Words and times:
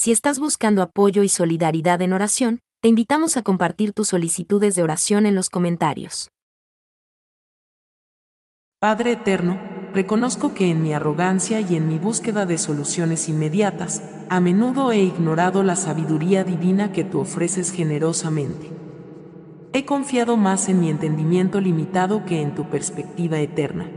Si 0.00 0.12
estás 0.12 0.38
buscando 0.38 0.82
apoyo 0.82 1.24
y 1.24 1.28
solidaridad 1.28 2.00
en 2.02 2.12
oración, 2.12 2.60
te 2.80 2.88
invitamos 2.88 3.36
a 3.36 3.42
compartir 3.42 3.92
tus 3.92 4.06
solicitudes 4.06 4.76
de 4.76 4.84
oración 4.84 5.26
en 5.26 5.34
los 5.34 5.50
comentarios. 5.50 6.30
Padre 8.78 9.14
Eterno, 9.14 9.58
reconozco 9.92 10.54
que 10.54 10.70
en 10.70 10.84
mi 10.84 10.92
arrogancia 10.92 11.60
y 11.60 11.74
en 11.74 11.88
mi 11.88 11.98
búsqueda 11.98 12.46
de 12.46 12.58
soluciones 12.58 13.28
inmediatas, 13.28 14.04
a 14.28 14.38
menudo 14.38 14.92
he 14.92 15.02
ignorado 15.02 15.64
la 15.64 15.74
sabiduría 15.74 16.44
divina 16.44 16.92
que 16.92 17.02
tú 17.02 17.18
ofreces 17.18 17.72
generosamente. 17.72 18.70
He 19.72 19.84
confiado 19.84 20.36
más 20.36 20.68
en 20.68 20.78
mi 20.78 20.90
entendimiento 20.90 21.60
limitado 21.60 22.24
que 22.24 22.40
en 22.40 22.54
tu 22.54 22.70
perspectiva 22.70 23.40
eterna. 23.40 23.90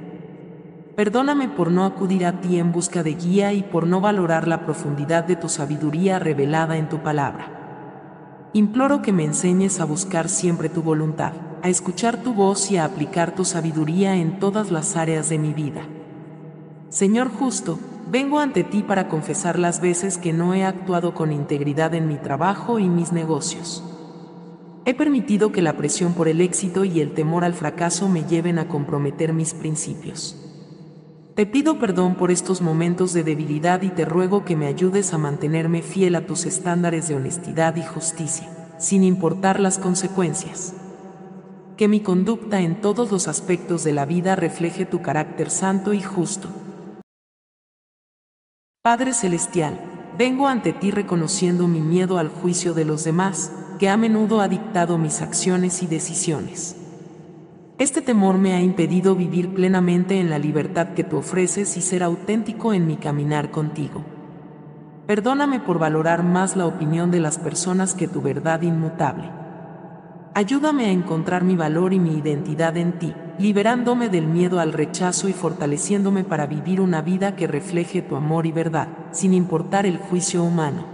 Perdóname 1.02 1.50
por 1.50 1.72
no 1.72 1.86
acudir 1.86 2.28
a 2.28 2.42
ti 2.42 2.60
en 2.60 2.72
busca 2.72 3.02
de 3.02 3.16
guía 3.16 3.54
y 3.54 3.64
por 3.64 3.88
no 3.88 4.02
valorar 4.02 4.48
la 4.48 4.68
profundidad 4.68 5.24
de 5.24 5.36
tu 5.36 5.50
sabiduría 5.50 6.20
revelada 6.20 6.78
en 6.78 6.90
tu 6.90 7.00
palabra. 7.00 8.50
Imploro 8.54 9.02
que 9.02 9.12
me 9.12 9.26
enseñes 9.26 9.80
a 9.80 9.86
buscar 9.86 10.30
siempre 10.30 10.70
tu 10.70 10.84
voluntad, 10.84 11.34
a 11.64 11.70
escuchar 11.70 12.18
tu 12.18 12.36
voz 12.36 12.70
y 12.70 12.78
a 12.78 12.86
aplicar 12.86 13.34
tu 13.34 13.45
sabiduría 13.45 14.16
en 14.18 14.38
todas 14.38 14.70
las 14.70 14.95
áreas 14.95 15.28
de 15.30 15.40
mi 15.40 15.56
vida. 15.56 15.88
Señor 16.90 17.30
justo, 17.30 17.80
vengo 18.08 18.38
ante 18.38 18.64
ti 18.64 18.84
para 18.84 19.08
confesar 19.08 19.58
las 19.58 19.81
veces 19.81 20.20
que 20.20 20.34
no 20.34 20.54
he 20.54 20.64
actuado 20.64 21.16
con 21.16 21.31
integridad 21.31 21.95
en 21.95 22.08
mi 22.08 22.18
trabajo 22.18 22.78
y 22.78 22.88
mis 22.90 23.12
negocios. 23.12 23.84
He 24.86 24.94
permitido 24.94 25.52
que 25.52 25.64
la 25.64 25.73
presión 25.73 26.14
por 26.14 26.28
el 26.28 26.42
éxito 26.42 26.86
y 26.86 27.00
el 27.00 27.16
temor 27.16 27.44
al 27.44 27.56
fracaso 27.56 28.08
me 28.08 28.23
lleven 28.23 28.59
a 28.59 28.68
comprometer 28.68 29.34
mis 29.34 29.56
principios. 29.56 30.50
Te 31.41 31.48
pido 31.48 31.80
perdón 31.80 32.13
por 32.13 32.30
estos 32.30 32.62
momentos 32.62 33.13
de 33.13 33.23
debilidad 33.23 33.81
y 33.81 33.90
te 33.90 34.05
ruego 34.05 34.45
que 34.45 34.55
me 34.55 34.68
ayudes 34.68 35.12
a 35.12 35.18
mantenerme 35.18 35.81
fiel 35.81 36.14
a 36.14 36.27
tus 36.27 36.45
estándares 36.45 37.08
de 37.08 37.16
honestidad 37.16 37.76
y 37.77 37.81
justicia, 37.81 38.48
sin 38.77 39.03
importar 39.03 39.59
las 39.59 39.80
consecuencias. 39.80 40.75
Que 41.78 41.88
mi 41.88 42.02
conducta 42.02 42.62
en 42.62 42.80
todos 42.80 43.12
los 43.12 43.28
aspectos 43.28 43.84
de 43.84 43.92
la 43.92 44.06
vida 44.06 44.36
refleje 44.36 44.86
tu 44.86 45.02
carácter 45.02 45.50
santo 45.50 45.94
y 45.94 46.02
justo. 46.03 46.47
Padre 48.84 49.12
Celestial, 49.12 49.80
vengo 50.19 50.47
ante 50.47 50.73
ti 50.73 50.92
reconociendo 50.92 51.67
mi 51.67 51.81
miedo 51.81 52.19
al 52.19 52.30
juicio 52.30 52.75
de 52.75 52.86
los 52.86 53.03
demás, 53.03 53.52
que 53.80 53.89
a 53.89 53.97
menudo 53.97 54.42
ha 54.42 54.47
dictado 54.47 55.00
mis 55.00 55.23
acciones 55.23 55.81
y 55.81 55.88
decisiones. 55.88 56.81
Este 57.77 58.02
temor 58.02 58.38
me 58.38 58.53
ha 58.53 58.61
impedido 58.61 59.16
vivir 59.16 59.53
plenamente 59.53 60.19
en 60.19 60.30
la 60.30 60.38
libertad 60.38 60.89
que 60.89 61.03
tú 61.03 61.17
ofreces 61.17 61.78
y 61.78 61.81
ser 61.81 62.03
auténtico 62.03 62.73
en 62.73 62.86
mi 62.86 62.97
caminar 62.97 63.52
contigo. 63.52 64.03
Perdóname 65.08 65.59
por 65.59 65.80
valorar 65.80 66.23
más 66.23 66.55
la 66.55 66.67
opinión 66.67 67.11
de 67.11 67.19
las 67.19 67.38
personas 67.38 67.95
que 67.95 68.08
tu 68.08 68.22
verdad 68.22 68.61
inmutable. 68.61 69.30
Ayúdame 70.33 70.86
a 70.86 70.91
encontrar 70.91 71.44
mi 71.44 71.58
valor 71.58 71.91
y 71.91 72.00
mi 72.00 72.17
identidad 72.17 72.78
en 72.78 72.97
ti, 73.00 73.13
liberándome 73.38 74.08
del 74.08 74.28
miedo 74.28 74.61
al 74.61 74.72
rechazo 74.72 75.28
y 75.28 75.33
fortaleciéndome 75.33 76.23
para 76.23 76.45
vivir 76.45 76.80
una 76.80 77.02
vida 77.02 77.35
que 77.35 77.47
refleje 77.47 78.02
tu 78.02 78.16
amor 78.16 78.45
y 78.45 78.53
verdad, 78.53 78.88
sin 79.11 79.33
importar 79.33 79.85
el 79.85 79.97
juicio 79.97 80.41
humano. 80.44 80.85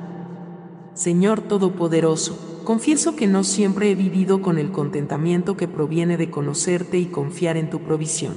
Señor 0.94 1.42
Todopoderoso, 1.42 2.57
Confieso 2.68 3.16
que 3.16 3.28
no 3.28 3.46
siempre 3.46 3.90
he 3.90 3.96
vivido 3.96 4.42
con 4.42 4.58
el 4.58 4.74
contentamiento 4.74 5.56
que 5.56 5.70
proviene 5.70 6.18
de 6.18 6.30
conocerte 6.30 6.98
y 6.98 7.06
confiar 7.06 7.56
en 7.56 7.70
tu 7.70 7.80
provisión. 7.80 8.34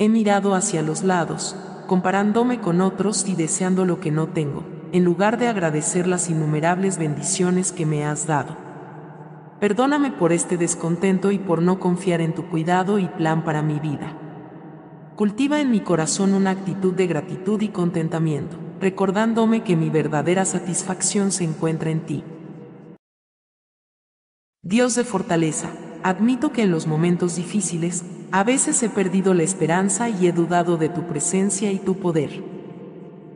He 0.00 0.08
mirado 0.08 0.56
hacia 0.56 0.82
los 0.82 1.04
lados, 1.04 1.54
comparándome 1.86 2.60
con 2.60 2.80
otros 2.80 3.28
y 3.28 3.36
deseando 3.36 3.84
lo 3.84 4.00
que 4.00 4.10
no 4.10 4.26
tengo, 4.26 4.64
en 4.90 5.04
lugar 5.04 5.38
de 5.38 5.46
agradecer 5.46 6.08
las 6.08 6.30
innumerables 6.30 6.98
bendiciones 6.98 7.70
que 7.70 7.86
me 7.86 8.04
has 8.04 8.26
dado. 8.26 8.56
Perdóname 9.60 10.10
por 10.10 10.32
este 10.32 10.56
descontento 10.56 11.30
y 11.30 11.38
por 11.38 11.62
no 11.62 11.78
confiar 11.78 12.20
en 12.22 12.34
tu 12.34 12.48
cuidado 12.48 12.98
y 12.98 13.06
plan 13.06 13.44
para 13.44 13.62
mi 13.62 13.78
vida. 13.78 14.18
Cultiva 15.14 15.60
en 15.60 15.70
mi 15.70 15.78
corazón 15.78 16.34
una 16.34 16.50
actitud 16.50 16.92
de 16.92 17.06
gratitud 17.06 17.62
y 17.62 17.68
contentamiento, 17.68 18.56
recordándome 18.80 19.62
que 19.62 19.76
mi 19.76 19.90
verdadera 19.90 20.44
satisfacción 20.44 21.30
se 21.30 21.44
encuentra 21.44 21.92
en 21.92 22.00
ti. 22.00 22.24
Dios 24.64 24.94
de 24.94 25.02
fortaleza, 25.02 25.70
admito 26.04 26.52
que 26.52 26.62
en 26.62 26.70
los 26.70 26.86
momentos 26.86 27.34
difíciles, 27.34 28.04
a 28.30 28.44
veces 28.44 28.80
he 28.84 28.88
perdido 28.88 29.34
la 29.34 29.42
esperanza 29.42 30.08
y 30.08 30.28
he 30.28 30.32
dudado 30.32 30.76
de 30.76 30.88
tu 30.88 31.02
presencia 31.08 31.72
y 31.72 31.80
tu 31.80 31.96
poder. 31.96 32.44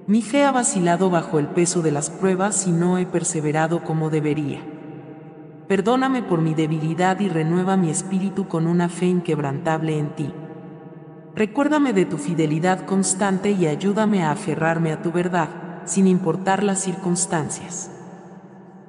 Mi 0.07 0.23
fe 0.23 0.45
ha 0.45 0.53
vacilado 0.53 1.11
bajo 1.11 1.41
el 1.41 1.49
peso 1.49 1.83
de 1.83 1.91
las 1.91 2.11
pruebas 2.11 2.69
y 2.69 2.71
no 2.71 2.97
he 2.97 3.07
perseverado 3.07 3.83
como 3.83 4.09
debería. 4.09 4.61
Perdóname 5.67 6.23
por 6.23 6.43
mi 6.43 6.55
debilidad 6.55 7.19
y 7.19 7.29
renueva 7.29 7.77
mi 7.77 7.91
espíritu 7.91 8.47
con 8.47 8.69
una 8.69 8.89
fe 8.89 9.07
inquebrantable 9.07 9.99
en 9.99 10.15
ti. 10.15 10.33
Recuérdame 11.35 11.93
de 11.93 12.05
tu 12.05 12.19
fidelidad 12.19 12.87
constante 12.87 13.51
y 13.51 13.67
ayúdame 13.67 14.23
a 14.23 14.31
aferrarme 14.31 14.93
a 14.93 15.03
tu 15.03 15.11
verdad, 15.11 15.49
sin 15.87 16.07
importar 16.07 16.63
las 16.63 16.79
circunstancias. 16.79 17.91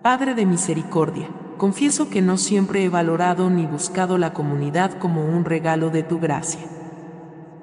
Padre 0.03 0.35
de 0.35 0.45
misericordia, 0.45 1.27
confieso 1.57 2.09
que 2.09 2.22
no 2.22 2.38
siempre 2.38 2.84
he 2.84 2.90
valorado 2.90 3.50
ni 3.50 3.66
buscado 3.66 4.18
la 4.18 4.34
comunidad 4.34 4.97
como 5.00 5.25
un 5.25 5.45
regalo 5.45 5.90
de 5.90 6.03
tu 6.03 6.19
gracia. 6.19 6.62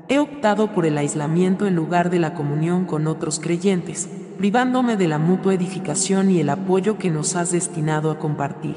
He 0.08 0.18
optado 0.18 0.72
por 0.72 0.84
el 0.84 0.98
aislamiento 0.98 1.66
en 1.66 1.74
lugar 1.74 2.10
de 2.10 2.18
la 2.18 2.34
comunión 2.34 2.84
con 2.84 3.06
otros 3.06 3.40
creyentes, 3.40 4.08
privándome 4.36 4.96
de 4.96 5.08
la 5.08 5.18
mutua 5.18 5.54
edificación 5.54 6.30
y 6.30 6.40
el 6.40 6.50
apoyo 6.50 6.98
que 6.98 7.10
nos 7.10 7.36
has 7.36 7.52
destinado 7.52 8.10
a 8.10 8.18
compartir. 8.18 8.76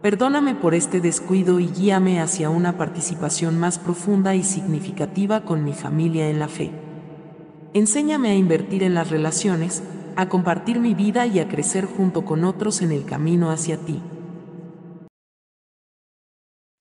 Perdóname 0.00 0.54
por 0.54 0.74
este 0.74 1.00
descuido 1.00 1.58
y 1.58 1.66
guíame 1.66 2.20
hacia 2.20 2.48
una 2.48 2.78
participación 2.78 3.58
más 3.58 3.78
profunda 3.78 4.34
y 4.34 4.44
significativa 4.44 5.40
con 5.40 5.64
mi 5.64 5.72
familia 5.72 6.30
en 6.30 6.38
la 6.38 6.48
fe. 6.48 6.70
Enséñame 7.74 8.30
a 8.30 8.34
invertir 8.34 8.82
en 8.84 8.94
las 8.94 9.10
relaciones, 9.10 9.82
a 10.16 10.28
compartir 10.28 10.80
mi 10.80 10.94
vida 10.94 11.26
y 11.26 11.38
a 11.38 11.48
crecer 11.48 11.84
junto 11.84 12.24
con 12.24 12.44
otros 12.44 12.80
en 12.82 12.90
el 12.90 13.04
camino 13.04 13.50
hacia 13.50 13.76
ti. 13.76 14.02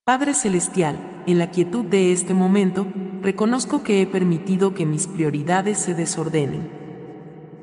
Padre 0.05 0.33
Celestial, 0.33 1.23
en 1.27 1.39
la 1.39 1.51
quietud 1.51 1.83
de 1.83 2.11
este 2.11 2.33
momento, 2.33 2.87
reconozco 3.21 3.83
que 3.83 4.01
he 4.01 4.07
permitido 4.07 4.73
que 4.73 4.85
mis 4.85 5.07
prioridades 5.07 5.79
se 5.79 5.95
desordenen. 5.95 6.69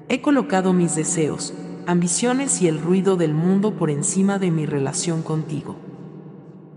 He 0.09 0.21
colocado 0.21 0.73
mis 0.73 0.95
deseos, 0.95 1.55
ambiciones 1.87 2.61
y 2.61 2.69
el 2.69 2.81
ruido 2.81 3.17
del 3.17 3.33
mundo 3.33 3.77
por 3.77 3.91
encima 3.91 4.39
de 4.39 4.51
mi 4.51 4.67
relación 4.67 5.23
contigo. 5.23 5.77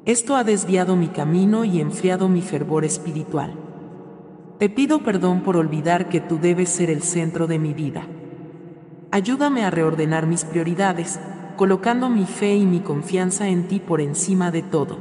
Esto 0.06 0.36
ha 0.36 0.44
desviado 0.44 0.96
mi 0.96 1.08
camino 1.08 1.66
y 1.66 1.82
enfriado 1.82 2.30
mi 2.30 2.42
fervor 2.42 2.86
espiritual. 2.86 3.56
Te 4.60 4.70
pido 4.70 5.04
perdón 5.04 5.42
por 5.42 5.58
olvidar 5.58 6.08
que 6.08 6.22
tú 6.22 6.38
debes 6.40 6.70
ser 6.70 6.92
el 6.92 7.02
centro 7.02 7.48
de 7.48 7.60
mi 7.60 7.74
vida. 7.74 8.08
Ayúdame 9.16 9.64
a 9.64 9.70
reordenar 9.70 10.28
mis 10.28 10.44
prioridades, 10.44 11.22
colocando 11.56 12.10
mi 12.10 12.26
fe 12.26 12.58
y 12.58 12.66
mi 12.66 12.82
confianza 12.82 13.48
en 13.48 13.70
ti 13.70 13.80
por 13.80 14.02
encima 14.02 14.52
de 14.52 14.62
todo. 14.62 14.98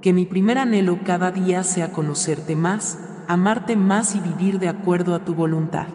Que 0.00 0.14
mi 0.14 0.24
primer 0.24 0.56
anhelo 0.56 0.98
cada 1.04 1.30
día 1.30 1.62
sea 1.62 1.92
conocerte 1.92 2.56
más, 2.56 2.98
amarte 3.28 3.76
más 3.76 4.16
y 4.16 4.20
vivir 4.20 4.58
de 4.58 4.70
acuerdo 4.70 5.14
a 5.14 5.26
tu 5.26 5.34
voluntad. 5.34 5.88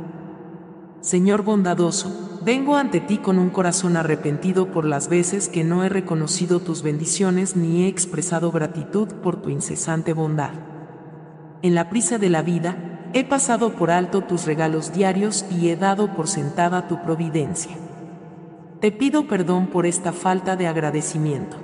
Señor 1.02 1.42
bondadoso, 1.42 2.40
vengo 2.46 2.76
ante 2.76 3.00
ti 3.00 3.18
con 3.18 3.40
un 3.40 3.50
corazón 3.50 3.98
arrepentido 3.98 4.72
por 4.72 4.86
las 4.86 5.10
veces 5.10 5.50
que 5.50 5.64
no 5.64 5.84
he 5.84 5.90
reconocido 5.90 6.60
tus 6.60 6.84
bendiciones 6.84 7.56
ni 7.56 7.86
he 7.86 7.88
expresado 7.88 8.52
gratitud 8.52 9.08
por 9.24 9.42
tu 9.42 9.50
incesante 9.50 10.14
bondad. 10.14 10.52
En 11.64 11.74
la 11.74 11.90
prisa 11.90 12.20
de 12.20 12.30
la 12.30 12.44
vida, 12.44 12.97
He 13.18 13.24
pasado 13.24 13.72
por 13.72 13.90
alto 13.90 14.22
tus 14.22 14.46
regalos 14.46 14.94
diarios 14.94 15.44
y 15.50 15.70
he 15.70 15.76
dado 15.76 16.14
por 16.14 16.28
sentada 16.28 16.88
tu 16.88 17.02
providencia. 17.02 17.76
Te 18.80 18.92
pido 18.92 19.28
perdón 19.28 19.66
por 19.66 19.88
esta 19.88 20.14
falta 20.14 20.56
de 20.56 20.68
agradecimiento. 20.68 21.58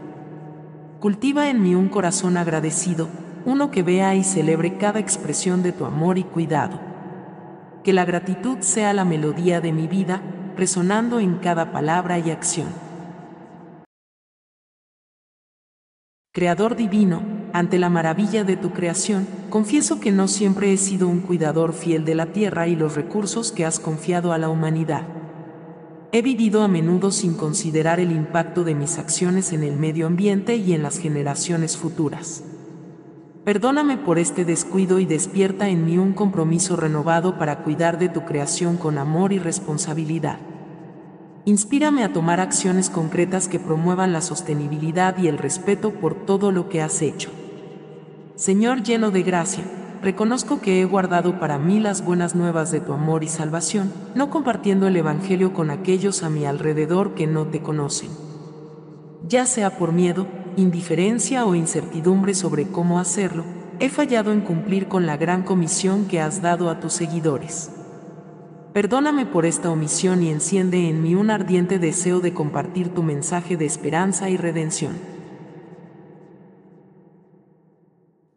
Cultiva 1.00 1.52
en 1.52 1.62
mí 1.62 1.76
un 1.76 1.90
corazón 1.90 2.38
agradecido, 2.38 3.08
uno 3.46 3.70
que 3.70 3.84
vea 3.84 4.16
y 4.16 4.24
celebre 4.24 4.80
cada 4.80 5.00
expresión 5.00 5.62
de 5.62 5.74
tu 5.74 5.86
amor 5.86 6.18
y 6.18 6.24
cuidado. 6.24 6.80
Que 7.84 7.94
la 7.94 8.04
gratitud 8.04 8.58
sea 8.62 8.92
la 8.92 9.06
melodía 9.06 9.62
de 9.62 9.74
mi 9.74 9.86
vida, 9.86 10.24
resonando 10.58 11.20
en 11.20 11.36
cada 11.36 11.72
palabra 11.72 12.18
y 12.18 12.32
acción. 12.32 12.70
Creador 16.32 16.76
divino, 16.76 17.22
ante 17.54 17.78
la 17.78 17.90
maravilla 17.90 18.44
de 18.44 18.58
tu 18.58 18.72
creación, 18.72 19.28
confieso 19.52 20.00
que 20.00 20.12
no 20.12 20.28
siempre 20.28 20.74
he 20.74 20.78
sido 20.78 21.08
un 21.08 21.20
cuidador 21.20 21.74
fiel 21.74 22.04
de 22.04 22.16
la 22.16 22.26
tierra 22.34 22.68
y 22.68 22.76
los 22.76 22.96
recursos 22.96 23.52
que 23.52 23.64
has 23.64 23.80
confiado 23.80 24.34
a 24.34 24.40
la 24.40 24.50
humanidad. 24.50 25.04
He 26.12 26.24
vivido 26.24 26.64
a 26.64 26.68
menudo 26.68 27.12
sin 27.12 27.36
considerar 27.36 28.00
el 28.00 28.12
impacto 28.12 28.64
de 28.64 28.74
mis 28.74 28.98
acciones 28.98 29.54
en 29.54 29.64
el 29.64 29.78
medio 29.78 30.08
ambiente 30.08 30.56
y 30.56 30.74
en 30.74 30.82
las 30.82 30.98
generaciones 30.98 31.78
futuras. 31.78 32.44
Perdóname 33.46 33.98
por 33.98 34.18
este 34.18 34.46
descuido 34.46 34.98
y 34.98 35.06
despierta 35.06 35.70
en 35.70 35.86
mí 35.86 36.00
un 36.00 36.14
compromiso 36.14 36.76
renovado 36.76 37.38
para 37.38 37.64
cuidar 37.64 38.00
de 38.00 38.10
tu 38.10 38.26
creación 38.26 38.78
con 38.78 38.98
amor 38.98 39.32
y 39.32 39.38
responsabilidad. 39.38 40.40
Inspírame 41.46 42.04
a 42.04 42.14
tomar 42.14 42.40
acciones 42.40 42.90
concretas 42.90 43.48
que 43.48 43.60
promuevan 43.60 44.12
la 44.12 44.22
sostenibilidad 44.22 45.20
y 45.20 45.28
el 45.28 45.38
respeto 45.38 45.92
por 45.92 46.26
todo 46.26 46.52
lo 46.52 46.68
que 46.68 46.82
has 46.82 47.02
hecho. 47.04 47.43
Señor 48.36 48.82
lleno 48.82 49.12
de 49.12 49.22
gracia, 49.22 49.64
reconozco 50.02 50.60
que 50.60 50.82
he 50.82 50.86
guardado 50.86 51.40
para 51.40 51.60
mí 51.60 51.80
las 51.80 52.04
buenas 52.04 52.34
nuevas 52.34 52.72
de 52.72 52.80
tu 52.80 52.92
amor 52.94 53.24
y 53.24 53.28
salvación, 53.28 53.94
no 54.16 54.32
compartiendo 54.32 54.88
el 54.88 54.96
Evangelio 54.96 55.54
con 55.54 55.70
aquellos 55.70 56.24
a 56.24 56.32
mi 56.32 56.44
alrededor 56.44 57.14
que 57.14 57.28
no 57.28 57.46
te 57.46 57.62
conocen. 57.62 58.10
Ya 59.28 59.46
sea 59.46 59.78
por 59.78 59.92
miedo, 59.92 60.26
indiferencia 60.58 61.46
o 61.46 61.54
incertidumbre 61.54 62.34
sobre 62.34 62.68
cómo 62.68 63.00
hacerlo, 63.00 63.44
he 63.80 63.90
fallado 63.90 64.32
en 64.32 64.42
cumplir 64.42 64.88
con 64.88 65.06
la 65.06 65.16
gran 65.16 65.44
comisión 65.44 66.06
que 66.06 66.20
has 66.20 66.42
dado 66.42 66.72
a 66.72 66.80
tus 66.80 66.94
seguidores. 66.94 67.70
Perdóname 68.74 69.28
por 69.28 69.46
esta 69.46 69.70
omisión 69.70 70.24
y 70.24 70.32
enciende 70.32 70.90
en 70.90 71.04
mí 71.04 71.14
un 71.14 71.30
ardiente 71.30 71.78
deseo 71.78 72.20
de 72.20 72.34
compartir 72.34 72.90
tu 72.90 73.04
mensaje 73.04 73.58
de 73.58 73.68
esperanza 73.68 74.32
y 74.32 74.38
redención. 74.38 75.13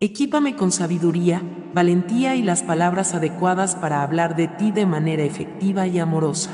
Equípame 0.00 0.56
con 0.56 0.72
sabiduría, 0.72 1.42
valentía 1.74 2.36
y 2.36 2.42
las 2.42 2.62
palabras 2.62 3.14
adecuadas 3.14 3.76
para 3.76 4.02
hablar 4.02 4.36
de 4.36 4.48
ti 4.48 4.70
de 4.70 4.86
manera 4.86 5.22
efectiva 5.22 5.86
y 5.86 5.98
amorosa. 5.98 6.50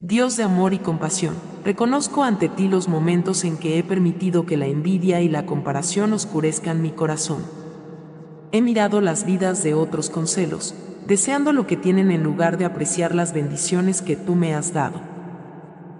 Dios 0.00 0.36
de 0.36 0.44
amor 0.44 0.74
y 0.74 0.78
compasión, 0.78 1.34
reconozco 1.64 2.22
ante 2.24 2.48
ti 2.48 2.68
los 2.68 2.88
momentos 2.88 3.44
en 3.44 3.56
que 3.56 3.78
he 3.78 3.82
permitido 3.82 4.46
que 4.46 4.56
la 4.56 4.66
envidia 4.66 5.20
y 5.20 5.28
la 5.28 5.44
comparación 5.44 6.12
oscurezcan 6.12 6.80
mi 6.82 6.92
corazón 6.92 7.44
He 8.50 8.62
mirado 8.62 9.02
las 9.02 9.26
vidas 9.26 9.62
de 9.62 9.74
otros 9.74 10.08
con 10.08 10.26
celos, 10.26 10.74
deseando 11.06 11.52
lo 11.52 11.66
que 11.66 11.76
tienen 11.76 12.10
en 12.10 12.22
lugar 12.22 12.56
de 12.56 12.64
apreciar 12.64 13.14
las 13.14 13.34
bendiciones 13.34 14.00
que 14.00 14.16
tú 14.16 14.36
me 14.36 14.54
has 14.54 14.72
dado. 14.72 15.17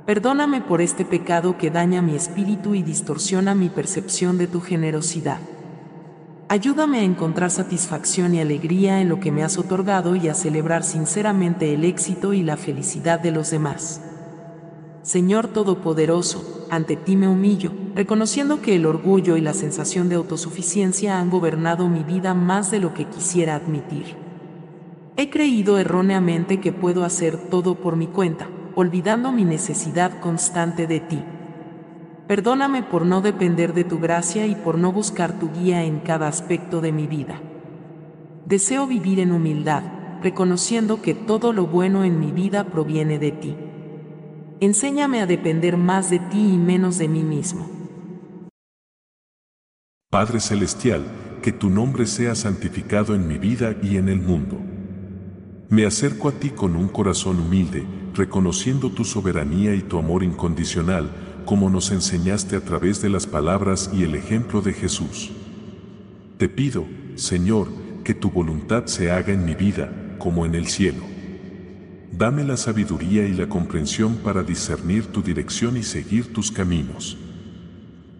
Perdóname 0.09 0.63
por 0.63 0.81
este 0.81 1.05
pecado 1.05 1.59
que 1.59 1.71
daña 1.71 2.01
mi 2.01 2.15
espíritu 2.17 2.75
y 2.75 2.83
distorsiona 2.83 3.55
mi 3.55 3.69
percepción 3.69 4.39
de 4.39 4.47
tu 4.47 4.63
generosidad. 4.63 5.39
Ayúdame 6.49 7.01
a 7.01 7.03
encontrar 7.03 7.51
satisfacción 7.51 8.35
y 8.35 8.41
alegría 8.41 9.03
en 9.03 9.11
lo 9.11 9.21
que 9.21 9.31
me 9.33 9.45
has 9.45 9.59
otorgado 9.59 10.17
y 10.17 10.29
a 10.29 10.35
celebrar 10.35 10.83
sinceramente 10.83 11.75
el 11.75 11.85
éxito 11.85 12.33
y 12.33 12.43
la 12.43 12.57
felicidad 12.57 13.21
de 13.21 13.33
los 13.33 13.51
demás. 13.51 14.01
Señor 15.03 15.49
Todopoderoso, 15.49 16.67
ante 16.71 16.97
ti 16.97 17.15
me 17.15 17.29
humillo, 17.29 17.73
reconociendo 17.95 18.63
que 18.63 18.77
el 18.77 18.87
orgullo 18.87 19.37
y 19.37 19.43
la 19.43 19.53
sensación 19.53 20.09
de 20.09 20.15
autosuficiencia 20.15 21.19
han 21.19 21.29
gobernado 21.29 21.87
mi 21.91 22.03
vida 22.03 22.33
más 22.33 22.71
de 22.71 22.81
lo 22.81 22.95
que 22.95 23.05
quisiera 23.05 23.57
admitir. 23.57 24.17
He 25.19 25.29
creído 25.29 25.77
erróneamente 25.77 26.61
que 26.61 26.73
puedo 26.73 27.05
hacer 27.05 27.37
todo 27.51 27.75
por 27.75 27.97
mi 27.97 28.07
cuenta, 28.07 28.49
olvidando 28.79 29.33
mi 29.33 29.45
necesidad 29.45 30.21
constante 30.21 30.87
de 30.87 31.01
ti. 31.01 31.21
Perdóname 32.29 32.85
por 32.85 33.05
no 33.05 33.21
depender 33.21 33.75
de 33.75 33.83
tu 33.83 33.99
gracia 33.99 34.47
y 34.47 34.55
por 34.55 34.79
no 34.79 34.93
buscar 34.93 35.41
tu 35.41 35.51
guía 35.51 35.83
en 35.83 35.99
cada 35.99 36.29
aspecto 36.29 36.81
de 36.81 36.93
mi 36.93 37.09
vida. 37.09 37.41
Deseo 38.47 38.87
vivir 38.87 39.19
en 39.19 39.33
humildad, 39.33 39.83
reconociendo 40.23 41.03
que 41.03 41.15
todo 41.15 41.53
lo 41.53 41.67
bueno 41.67 42.05
en 42.05 42.21
mi 42.21 42.31
vida 42.31 42.69
proviene 42.71 43.19
de 43.19 43.33
ti. 43.33 43.57
Enséñame 44.61 45.23
a 45.23 45.27
depender 45.27 45.77
más 45.77 46.09
de 46.09 46.21
ti 46.21 46.53
y 46.55 46.57
menos 46.57 46.99
de 46.99 47.09
mí 47.09 47.25
mismo. 47.25 47.69
Padre 50.09 50.39
Celestial, 50.39 51.03
que 51.43 51.51
tu 51.51 51.69
nombre 51.69 52.07
sea 52.07 52.37
santificado 52.37 53.17
en 53.17 53.27
mi 53.27 53.39
vida 53.39 53.75
y 53.83 53.97
en 53.97 54.09
el 54.09 54.21
mundo. 54.21 54.57
Me 55.69 55.85
acerco 55.85 56.29
a 56.29 56.33
ti 56.33 56.51
con 56.51 56.77
un 56.77 56.87
corazón 56.87 57.41
humilde, 57.41 57.98
reconociendo 58.19 58.91
tu 58.91 59.05
soberanía 59.05 59.75
y 59.75 59.81
tu 59.81 59.99
amor 59.99 60.23
incondicional, 60.23 61.11
como 61.47 61.71
nos 61.71 61.93
enseñaste 61.93 62.57
a 62.57 62.61
través 62.61 63.01
de 63.01 63.09
las 63.09 63.27
palabras 63.27 63.91
y 63.95 64.03
el 64.03 64.15
ejemplo 64.15 64.61
de 64.61 64.75
Jesús. 64.75 65.31
Te 66.37 66.49
pido, 66.49 66.85
Señor, 67.15 67.69
que 68.05 68.13
tu 68.15 68.31
voluntad 68.31 68.87
se 68.87 69.11
haga 69.11 69.33
en 69.33 69.45
mi 69.45 69.55
vida, 69.55 70.17
como 70.19 70.45
en 70.45 70.55
el 70.55 70.67
cielo. 70.67 71.03
Dame 72.13 72.45
la 72.45 72.57
sabiduría 72.57 73.27
y 73.27 73.33
la 73.33 73.49
comprensión 73.49 74.17
para 74.17 74.43
discernir 74.43 75.07
tu 75.07 75.23
dirección 75.23 75.77
y 75.77 75.83
seguir 75.85 76.33
tus 76.33 76.51
caminos. 76.51 77.17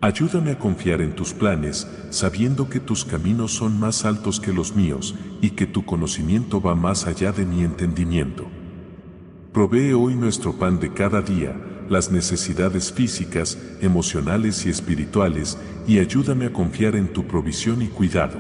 Ayúdame 0.01 0.53
a 0.53 0.59
confiar 0.59 1.01
en 1.01 1.17
tus 1.17 1.33
planes, 1.33 1.89
sabiendo 2.11 2.71
que 2.71 2.79
tus 2.79 3.05
caminos 3.05 3.53
son 3.53 3.81
más 3.81 4.05
altos 4.05 4.39
que 4.39 4.53
los 4.53 4.77
míos 4.77 5.17
y 5.43 5.51
que 5.51 5.67
tu 5.67 5.85
conocimiento 5.85 6.61
va 6.63 6.77
más 6.77 7.09
allá 7.09 7.33
de 7.33 7.45
mi 7.45 7.65
entendimiento. 7.65 8.47
Provee 9.53 9.95
hoy 9.95 10.15
nuestro 10.15 10.53
pan 10.53 10.79
de 10.79 10.93
cada 10.93 11.23
día, 11.23 11.57
las 11.89 12.13
necesidades 12.13 12.93
físicas, 12.93 13.57
emocionales 13.81 14.67
y 14.67 14.69
espirituales, 14.69 15.57
y 15.87 16.01
ayúdame 16.01 16.45
a 16.47 16.53
confiar 16.53 16.95
en 16.97 17.15
tu 17.15 17.27
provisión 17.27 17.81
y 17.81 17.87
cuidado. 17.87 18.39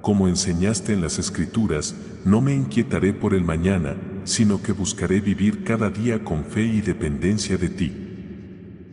Como 0.00 0.26
enseñaste 0.26 0.94
en 0.94 1.02
las 1.02 1.18
Escrituras, 1.18 1.94
no 2.24 2.40
me 2.40 2.54
inquietaré 2.54 3.12
por 3.12 3.34
el 3.34 3.44
mañana, 3.44 3.94
sino 4.24 4.62
que 4.62 4.72
buscaré 4.72 5.20
vivir 5.20 5.64
cada 5.64 5.90
día 5.90 6.24
con 6.24 6.44
fe 6.44 6.62
y 6.62 6.80
dependencia 6.80 7.58
de 7.58 7.68
ti. 7.68 7.92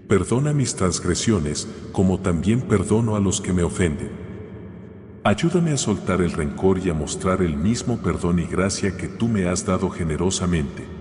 Perdona 0.09 0.51
mis 0.51 0.75
transgresiones, 0.75 1.69
como 1.93 2.19
también 2.19 2.61
perdono 2.61 3.15
a 3.15 3.21
los 3.21 3.39
que 3.39 3.53
me 3.53 3.63
ofenden. 3.63 4.11
Ayúdame 5.23 5.71
a 5.71 5.77
soltar 5.77 6.21
el 6.21 6.33
rencor 6.33 6.79
y 6.79 6.89
a 6.89 6.93
mostrar 6.93 7.41
el 7.41 7.55
mismo 7.55 7.97
perdón 7.97 8.39
y 8.39 8.45
gracia 8.45 8.97
que 8.97 9.07
tú 9.07 9.29
me 9.29 9.47
has 9.47 9.65
dado 9.65 9.89
generosamente. 9.89 10.96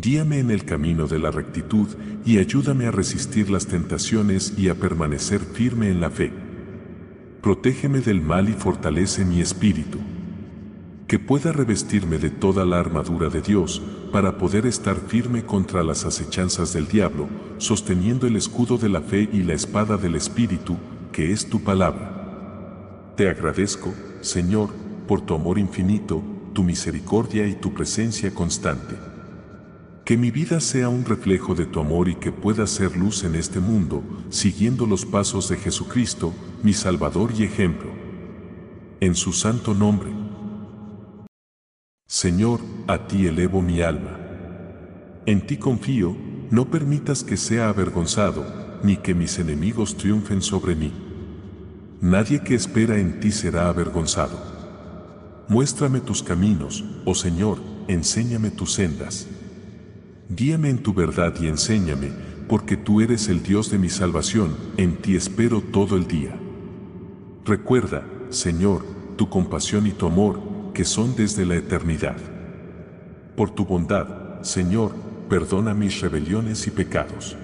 Guíame 0.00 0.38
en 0.38 0.50
el 0.50 0.64
camino 0.64 1.06
de 1.06 1.18
la 1.18 1.30
rectitud 1.30 1.88
y 2.24 2.38
ayúdame 2.38 2.86
a 2.86 2.90
resistir 2.90 3.50
las 3.50 3.66
tentaciones 3.66 4.54
y 4.56 4.68
a 4.68 4.74
permanecer 4.74 5.40
firme 5.40 5.90
en 5.90 6.00
la 6.00 6.10
fe. 6.10 6.32
Protégeme 7.40 8.00
del 8.00 8.20
mal 8.20 8.48
y 8.48 8.52
fortalece 8.52 9.24
mi 9.24 9.40
espíritu 9.40 9.98
que 11.06 11.20
pueda 11.20 11.52
revestirme 11.52 12.18
de 12.18 12.30
toda 12.30 12.64
la 12.64 12.80
armadura 12.80 13.28
de 13.28 13.40
Dios, 13.40 13.80
para 14.10 14.38
poder 14.38 14.66
estar 14.66 14.96
firme 14.96 15.44
contra 15.44 15.84
las 15.84 16.04
acechanzas 16.04 16.72
del 16.72 16.88
diablo, 16.88 17.28
sosteniendo 17.58 18.26
el 18.26 18.36
escudo 18.36 18.76
de 18.76 18.88
la 18.88 19.00
fe 19.00 19.28
y 19.32 19.42
la 19.42 19.54
espada 19.54 19.96
del 19.96 20.16
Espíritu, 20.16 20.76
que 21.12 21.32
es 21.32 21.48
tu 21.48 21.62
palabra. 21.62 23.12
Te 23.16 23.28
agradezco, 23.28 23.94
Señor, 24.20 24.70
por 25.06 25.20
tu 25.20 25.34
amor 25.34 25.58
infinito, 25.58 26.22
tu 26.52 26.64
misericordia 26.64 27.46
y 27.46 27.54
tu 27.54 27.72
presencia 27.72 28.34
constante. 28.34 28.96
Que 30.06 30.16
mi 30.16 30.30
vida 30.30 30.60
sea 30.60 30.88
un 30.88 31.04
reflejo 31.04 31.56
de 31.56 31.66
tu 31.66 31.80
amor 31.80 32.08
y 32.08 32.14
que 32.14 32.30
pueda 32.30 32.68
ser 32.68 32.96
luz 32.96 33.24
en 33.24 33.34
este 33.34 33.58
mundo, 33.58 34.04
siguiendo 34.30 34.86
los 34.86 35.04
pasos 35.04 35.48
de 35.48 35.56
Jesucristo, 35.56 36.32
mi 36.62 36.74
Salvador 36.74 37.32
y 37.36 37.42
ejemplo. 37.42 37.90
En 39.00 39.16
su 39.16 39.32
santo 39.32 39.74
nombre. 39.74 40.12
Señor, 42.06 42.60
a 42.86 43.08
ti 43.08 43.26
elevo 43.26 43.62
mi 43.62 43.80
alma. 43.80 44.16
En 45.26 45.44
ti 45.44 45.56
confío, 45.56 46.16
no 46.52 46.70
permitas 46.70 47.24
que 47.24 47.36
sea 47.36 47.68
avergonzado, 47.68 48.78
ni 48.84 48.98
que 48.98 49.12
mis 49.12 49.40
enemigos 49.40 49.96
triunfen 49.96 50.40
sobre 50.40 50.76
mí. 50.76 50.92
Nadie 52.00 52.44
que 52.44 52.54
espera 52.54 52.96
en 53.00 53.18
ti 53.18 53.32
será 53.32 53.68
avergonzado. 53.68 54.40
Muéstrame 55.48 56.00
tus 56.00 56.22
caminos, 56.22 56.84
oh 57.04 57.16
Señor, 57.16 57.58
enséñame 57.88 58.52
tus 58.52 58.72
sendas. 58.72 59.26
Guíame 60.28 60.70
en 60.70 60.78
tu 60.78 60.92
verdad 60.92 61.34
y 61.40 61.46
enséñame, 61.46 62.10
porque 62.48 62.76
tú 62.76 63.00
eres 63.00 63.28
el 63.28 63.42
Dios 63.42 63.70
de 63.70 63.78
mi 63.78 63.88
salvación, 63.88 64.56
en 64.76 64.96
ti 64.96 65.14
espero 65.14 65.60
todo 65.60 65.96
el 65.96 66.08
día. 66.08 66.36
Recuerda, 67.44 68.04
Señor, 68.30 68.84
tu 69.16 69.28
compasión 69.28 69.86
y 69.86 69.92
tu 69.92 70.06
amor, 70.06 70.40
que 70.74 70.84
son 70.84 71.14
desde 71.14 71.46
la 71.46 71.54
eternidad. 71.54 72.16
Por 73.36 73.50
tu 73.50 73.64
bondad, 73.64 74.42
Señor, 74.42 74.92
perdona 75.28 75.74
mis 75.74 76.00
rebeliones 76.00 76.66
y 76.66 76.70
pecados. 76.70 77.36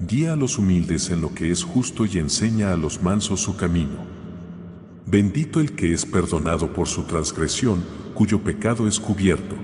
Guía 0.00 0.32
a 0.32 0.36
los 0.36 0.58
humildes 0.58 1.10
en 1.10 1.20
lo 1.20 1.32
que 1.34 1.52
es 1.52 1.62
justo 1.62 2.04
y 2.04 2.18
enseña 2.18 2.72
a 2.72 2.76
los 2.76 3.00
mansos 3.00 3.40
su 3.40 3.56
camino. 3.56 4.04
Bendito 5.06 5.60
el 5.60 5.76
que 5.76 5.92
es 5.92 6.04
perdonado 6.04 6.72
por 6.72 6.88
su 6.88 7.04
transgresión, 7.04 7.84
cuyo 8.12 8.42
pecado 8.42 8.88
es 8.88 8.98
cubierto. 8.98 9.54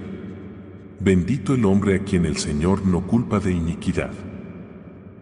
Bendito 1.05 1.55
el 1.55 1.65
hombre 1.65 1.97
a 1.97 2.05
quien 2.05 2.27
el 2.27 2.37
Señor 2.37 2.87
no 2.87 3.05
culpa 3.09 3.41
de 3.41 3.51
iniquidad. 3.51 4.13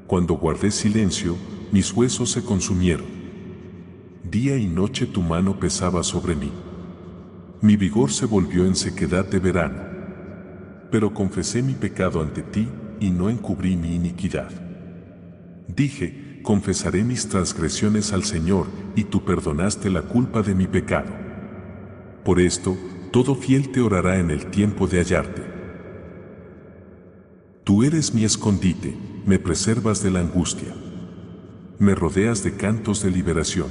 Cuando 0.06 0.34
guardé 0.34 0.70
silencio, 0.72 1.38
mis 1.72 1.90
huesos 1.94 2.30
se 2.32 2.44
consumieron. 2.44 3.06
Día 4.30 4.58
y 4.58 4.66
noche 4.66 5.06
tu 5.06 5.22
mano 5.22 5.58
pesaba 5.58 6.02
sobre 6.02 6.36
mí. 6.36 6.52
Mi 7.62 7.76
vigor 7.76 8.12
se 8.12 8.26
volvió 8.26 8.66
en 8.66 8.76
sequedad 8.76 9.24
de 9.24 9.38
verano. 9.38 9.80
Pero 10.90 11.14
confesé 11.14 11.62
mi 11.62 11.72
pecado 11.72 12.20
ante 12.20 12.42
ti 12.42 12.68
y 13.00 13.10
no 13.10 13.30
encubrí 13.30 13.74
mi 13.74 13.94
iniquidad. 13.94 14.50
Dije, 15.66 16.40
confesaré 16.42 17.04
mis 17.04 17.26
transgresiones 17.26 18.12
al 18.12 18.24
Señor 18.24 18.66
y 18.96 19.04
tú 19.04 19.24
perdonaste 19.24 19.88
la 19.88 20.02
culpa 20.02 20.42
de 20.42 20.54
mi 20.54 20.66
pecado. 20.66 21.14
Por 22.22 22.38
esto, 22.38 22.76
todo 23.12 23.34
fiel 23.34 23.70
te 23.70 23.80
orará 23.80 24.18
en 24.18 24.30
el 24.30 24.50
tiempo 24.50 24.86
de 24.86 24.98
hallarte. 24.98 25.49
Tú 27.70 27.84
eres 27.84 28.14
mi 28.14 28.24
escondite, 28.24 28.98
me 29.24 29.38
preservas 29.38 30.02
de 30.02 30.10
la 30.10 30.18
angustia. 30.18 30.74
Me 31.78 31.94
rodeas 31.94 32.42
de 32.42 32.56
cantos 32.56 33.00
de 33.04 33.12
liberación. 33.12 33.68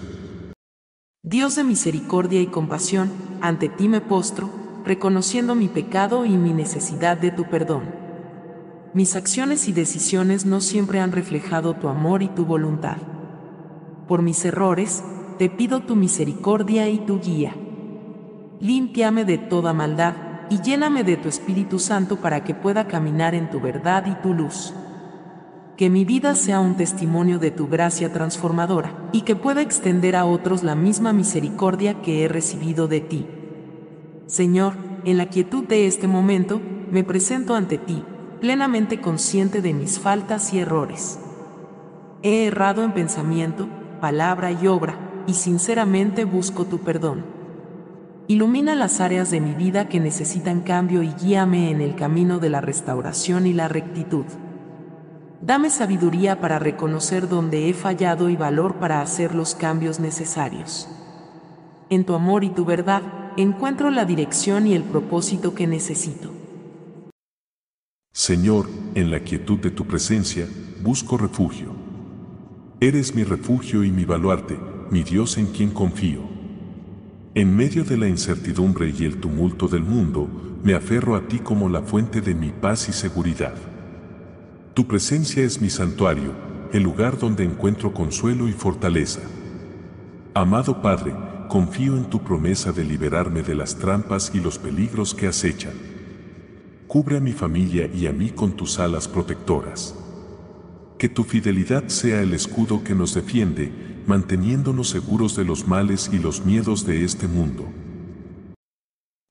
Dios 1.21 1.57
de 1.57 1.65
misericordia 1.65 2.39
y 2.39 2.47
compasión, 2.47 3.11
ante 3.41 3.67
ti 3.67 3.89
me 3.89 3.99
postro, 3.99 4.49
reconociendo 4.85 5.53
mi 5.53 5.67
pecado 5.67 6.23
y 6.23 6.29
mi 6.29 6.53
necesidad 6.53 7.17
de 7.17 7.31
tu 7.31 7.49
perdón. 7.49 7.93
Mis 8.93 9.17
acciones 9.17 9.67
y 9.67 9.73
decisiones 9.73 10.45
no 10.45 10.61
siempre 10.61 11.01
han 11.01 11.11
reflejado 11.11 11.73
tu 11.73 11.89
amor 11.89 12.23
y 12.23 12.29
tu 12.29 12.45
voluntad. 12.45 12.99
Por 14.07 14.21
mis 14.21 14.45
errores, 14.45 15.03
te 15.37 15.49
pido 15.49 15.81
tu 15.81 15.97
misericordia 15.97 16.87
y 16.87 16.99
tu 16.99 17.19
guía. 17.19 17.53
Límpiame 18.61 19.25
de 19.25 19.39
toda 19.39 19.73
maldad 19.73 20.28
y 20.49 20.61
lléname 20.61 21.03
de 21.03 21.17
tu 21.17 21.29
Espíritu 21.29 21.79
Santo 21.79 22.17
para 22.17 22.43
que 22.43 22.53
pueda 22.53 22.87
caminar 22.87 23.35
en 23.35 23.49
tu 23.49 23.59
verdad 23.59 24.05
y 24.07 24.15
tu 24.21 24.33
luz 24.33 24.73
que 25.79 25.89
mi 25.89 26.03
vida 26.03 26.35
sea 26.35 26.59
un 26.59 26.75
testimonio 26.75 27.39
de 27.39 27.51
tu 27.51 27.69
gracia 27.69 28.11
transformadora, 28.11 28.91
y 29.13 29.21
que 29.21 29.37
pueda 29.37 29.61
extender 29.61 30.17
a 30.17 30.25
otros 30.25 30.61
la 30.61 30.75
misma 30.75 31.13
misericordia 31.13 32.01
que 32.01 32.25
he 32.25 32.27
recibido 32.27 32.89
de 32.89 32.99
ti. 32.99 33.25
Señor, 34.25 34.73
en 35.05 35.17
la 35.17 35.27
quietud 35.27 35.63
de 35.63 35.87
este 35.87 36.05
momento, 36.05 36.59
me 36.91 37.05
presento 37.05 37.55
ante 37.55 37.77
ti, 37.77 38.03
plenamente 38.41 38.99
consciente 38.99 39.61
de 39.61 39.73
mis 39.73 39.99
faltas 39.99 40.53
y 40.53 40.59
errores. 40.59 41.17
He 42.23 42.47
errado 42.47 42.83
en 42.83 42.91
pensamiento, 42.91 43.69
palabra 44.01 44.51
y 44.51 44.67
obra, 44.67 45.23
y 45.27 45.33
sinceramente 45.33 46.25
busco 46.25 46.65
tu 46.65 46.79
perdón. 46.79 47.23
Ilumina 48.29 48.75
las 48.75 49.01
áreas 49.01 49.31
de 49.31 49.41
mi 49.41 49.55
vida 49.55 49.89
que 49.89 49.99
necesitan 49.99 50.61
cambio 50.61 51.01
y 51.01 51.11
guíame 51.13 51.71
en 51.71 51.81
el 51.81 51.95
camino 51.95 52.37
de 52.37 52.51
la 52.51 52.61
restauración 52.61 53.47
y 53.47 53.53
la 53.53 53.67
rectitud. 53.67 54.25
Dame 55.41 55.71
sabiduría 55.71 56.39
para 56.39 56.59
reconocer 56.59 57.27
dónde 57.27 57.67
he 57.67 57.73
fallado 57.73 58.29
y 58.29 58.35
valor 58.35 58.75
para 58.75 59.01
hacer 59.01 59.33
los 59.33 59.55
cambios 59.55 59.99
necesarios. 59.99 60.87
En 61.89 62.05
tu 62.05 62.13
amor 62.13 62.43
y 62.43 62.51
tu 62.51 62.65
verdad, 62.65 63.01
encuentro 63.35 63.89
la 63.89 64.05
dirección 64.05 64.67
y 64.67 64.75
el 64.75 64.83
propósito 64.83 65.55
que 65.55 65.65
necesito. 65.65 66.31
Señor, 68.13 68.69
en 68.93 69.09
la 69.09 69.21
quietud 69.21 69.57
de 69.57 69.71
tu 69.71 69.87
presencia, 69.87 70.47
busco 70.83 71.17
refugio. 71.17 71.73
Eres 72.79 73.15
mi 73.15 73.23
refugio 73.23 73.83
y 73.83 73.89
mi 73.89 74.05
baluarte, 74.05 74.59
mi 74.91 75.01
Dios 75.01 75.39
en 75.39 75.47
quien 75.47 75.71
confío. 75.71 76.38
En 77.39 77.55
medio 77.55 77.85
de 77.85 77.95
la 77.95 78.09
incertidumbre 78.09 78.93
y 78.93 79.05
el 79.05 79.21
tumulto 79.21 79.69
del 79.69 79.83
mundo, 79.83 80.27
me 80.61 80.73
aferro 80.73 81.15
a 81.15 81.21
ti 81.29 81.39
como 81.39 81.69
la 81.69 81.81
fuente 81.81 82.19
de 82.19 82.35
mi 82.35 82.49
paz 82.49 82.89
y 82.89 82.91
seguridad. 82.91 83.53
Tu 84.73 84.85
presencia 84.85 85.41
es 85.41 85.61
mi 85.61 85.69
santuario, 85.69 86.33
el 86.73 86.83
lugar 86.83 87.17
donde 87.17 87.45
encuentro 87.45 87.93
consuelo 87.93 88.49
y 88.49 88.51
fortaleza. 88.51 89.21
Amado 90.33 90.81
Padre, 90.81 91.15
confío 91.47 91.95
en 91.95 92.09
tu 92.09 92.21
promesa 92.21 92.73
de 92.73 92.83
liberarme 92.83 93.41
de 93.41 93.55
las 93.55 93.77
trampas 93.77 94.31
y 94.33 94.41
los 94.41 94.59
peligros 94.59 95.15
que 95.15 95.27
acechan. 95.27 95.75
Cubre 96.87 97.15
a 97.15 97.21
mi 97.21 97.31
familia 97.31 97.89
y 97.93 98.07
a 98.07 98.11
mí 98.11 98.31
con 98.31 98.51
tus 98.51 98.79
alas 98.79 99.07
protectoras. 99.07 99.95
Que 100.99 101.07
tu 101.07 101.23
fidelidad 101.23 101.87
sea 101.87 102.21
el 102.21 102.33
escudo 102.33 102.83
que 102.83 102.93
nos 102.93 103.13
defiende, 103.13 103.71
manteniéndonos 104.05 104.89
seguros 104.89 105.33
de 105.37 105.45
los 105.45 105.65
males 105.65 106.09
y 106.11 106.19
los 106.19 106.45
miedos 106.45 106.85
de 106.85 107.05
este 107.05 107.25
mundo. 107.25 107.69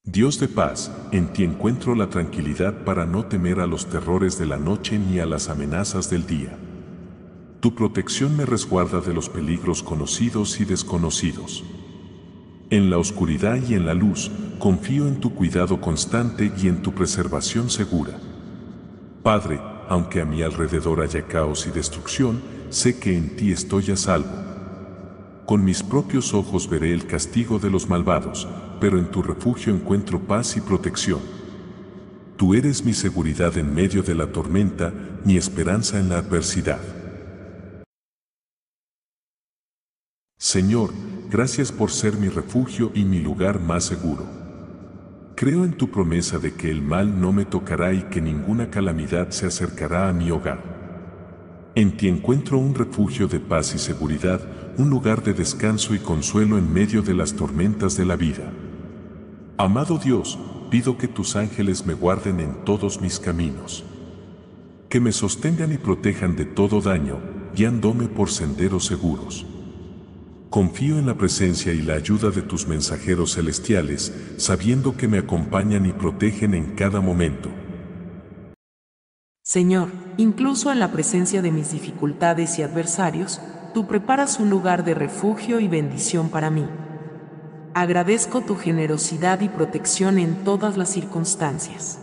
Dios 0.03 0.41
de 0.41 0.49
paz, 0.49 0.91
en 1.13 1.31
ti 1.35 1.45
encuentro 1.45 1.95
la 1.95 2.09
tranquilidad 2.09 2.85
para 2.85 3.05
no 3.05 3.27
temer 3.27 3.61
a 3.61 3.67
los 3.67 3.91
terrores 3.91 4.39
de 4.39 4.47
la 4.47 4.57
noche 4.57 4.99
ni 4.99 5.19
a 5.19 5.27
las 5.27 5.51
amenazas 5.51 6.09
del 6.09 6.27
día. 6.27 6.59
Tu 7.61 7.75
protección 7.75 8.35
me 8.35 8.47
resguarda 8.47 9.03
de 9.03 9.13
los 9.13 9.29
peligros 9.29 9.83
conocidos 9.83 10.61
y 10.61 10.65
desconocidos. 10.65 11.65
En 12.71 12.89
la 12.89 12.97
oscuridad 12.97 13.59
y 13.69 13.75
en 13.75 13.85
la 13.85 13.93
luz, 13.93 14.31
confío 14.59 15.07
en 15.07 15.21
tu 15.21 15.35
cuidado 15.35 15.83
constante 15.83 16.51
y 16.57 16.69
en 16.69 16.81
tu 16.81 16.95
preservación 16.95 17.69
segura. 17.69 18.19
Padre, 19.23 19.61
aunque 19.89 20.21
a 20.21 20.25
mi 20.25 20.43
alrededor 20.43 21.01
haya 21.01 21.23
caos 21.27 21.67
y 21.67 21.71
destrucción, 21.71 22.43
sé 22.71 22.99
que 22.99 23.17
en 23.17 23.37
ti 23.37 23.53
estoy 23.53 23.91
a 23.91 23.97
salvo 23.97 24.49
con 25.49 25.65
mis 25.65 25.83
propios 25.83 26.35
ojos 26.35 26.69
veré 26.69 26.93
el 26.93 27.07
castigo 27.07 27.59
de 27.59 27.71
los 27.71 27.89
malvados, 27.89 28.47
pero 28.83 28.99
en 28.99 29.11
tu 29.11 29.23
refugio 29.23 29.73
encuentro 29.73 30.21
paz 30.21 30.59
y 30.59 30.61
protección. 30.61 31.21
Tú 32.37 32.53
eres 32.53 32.85
mi 32.85 32.93
seguridad 32.93 33.57
en 33.57 33.75
medio 33.75 34.03
de 34.03 34.15
la 34.15 34.31
tormenta, 34.31 34.93
mi 35.25 35.39
esperanza 35.39 35.99
en 35.99 36.11
la 36.11 36.19
adversidad. 36.19 36.81
Señor, 40.39 40.91
gracias 41.31 41.73
por 41.73 41.93
ser 41.93 42.19
mi 42.19 42.29
refugio 42.29 42.93
y 42.95 43.07
mi 43.07 43.21
lugar 43.21 43.59
más 43.59 43.85
seguro. 43.85 44.38
Creo 45.39 45.65
en 45.65 45.75
tu 45.75 45.89
promesa 45.89 46.41
de 46.41 46.55
que 46.55 46.69
el 46.69 46.83
mal 46.83 47.21
no 47.21 47.31
me 47.31 47.45
tocará 47.45 47.93
y 47.93 48.03
que 48.11 48.21
ninguna 48.21 48.71
calamidad 48.71 49.31
se 49.31 49.47
acercará 49.47 50.09
a 50.09 50.13
mi 50.13 50.33
hogar. 50.33 51.71
En 51.77 51.97
ti 51.97 52.09
encuentro 52.09 52.59
un 52.59 52.75
refugio 52.75 53.29
de 53.29 53.39
paz 53.39 53.73
y 53.73 53.79
seguridad, 53.79 54.41
un 54.79 54.91
lugar 54.91 55.23
de 55.23 55.35
descanso 55.35 55.95
y 55.95 56.01
consuelo 56.01 56.59
en 56.59 56.73
medio 56.73 57.03
de 57.03 57.15
las 57.15 57.35
tormentas 57.35 57.97
de 57.97 58.05
la 58.05 58.17
vida. 58.17 58.51
Amado 59.59 59.99
Dios, 59.99 60.41
pido 60.73 60.99
que 60.99 61.07
tus 61.07 61.37
ángeles 61.37 61.87
me 61.87 61.95
guarden 61.95 62.41
en 62.41 62.65
todos 62.65 63.01
mis 63.01 63.21
caminos. 63.21 63.85
Que 64.89 64.99
me 64.99 65.13
sostengan 65.13 65.73
y 65.73 65.79
protejan 65.79 66.35
de 66.35 66.47
todo 66.47 66.81
daño, 66.81 67.21
guiándome 67.55 68.09
por 68.09 68.29
senderos 68.29 68.87
seguros. 68.87 69.47
Confío 70.51 70.99
en 70.99 71.05
la 71.05 71.15
presencia 71.15 71.75
y 71.75 71.83
la 71.83 71.95
ayuda 71.95 72.31
de 72.31 72.41
tus 72.41 72.67
mensajeros 72.67 73.35
celestiales, 73.35 74.15
sabiendo 74.39 74.97
que 74.97 75.07
me 75.07 75.19
acompañan 75.19 75.85
y 75.85 75.93
protegen 75.93 76.55
en 76.55 76.75
cada 76.75 77.03
momento. 77.03 77.51
Señor, 79.43 79.91
incluso 80.17 80.73
en 80.73 80.79
la 80.79 80.91
presencia 80.91 81.43
de 81.43 81.51
mis 81.51 81.73
dificultades 81.73 82.59
y 82.59 82.63
adversarios, 82.63 83.43
tú 83.75 83.87
preparas 83.87 84.41
un 84.41 84.49
lugar 84.49 84.87
de 84.87 84.95
refugio 84.95 85.61
y 85.61 85.69
bendición 85.69 86.31
para 86.31 86.49
mí. 86.49 86.67
Agradezco 87.75 88.41
tu 88.41 88.57
generosidad 88.57 89.43
y 89.43 89.51
protección 89.51 90.19
en 90.19 90.45
todas 90.45 90.79
las 90.79 90.89
circunstancias. 90.89 91.99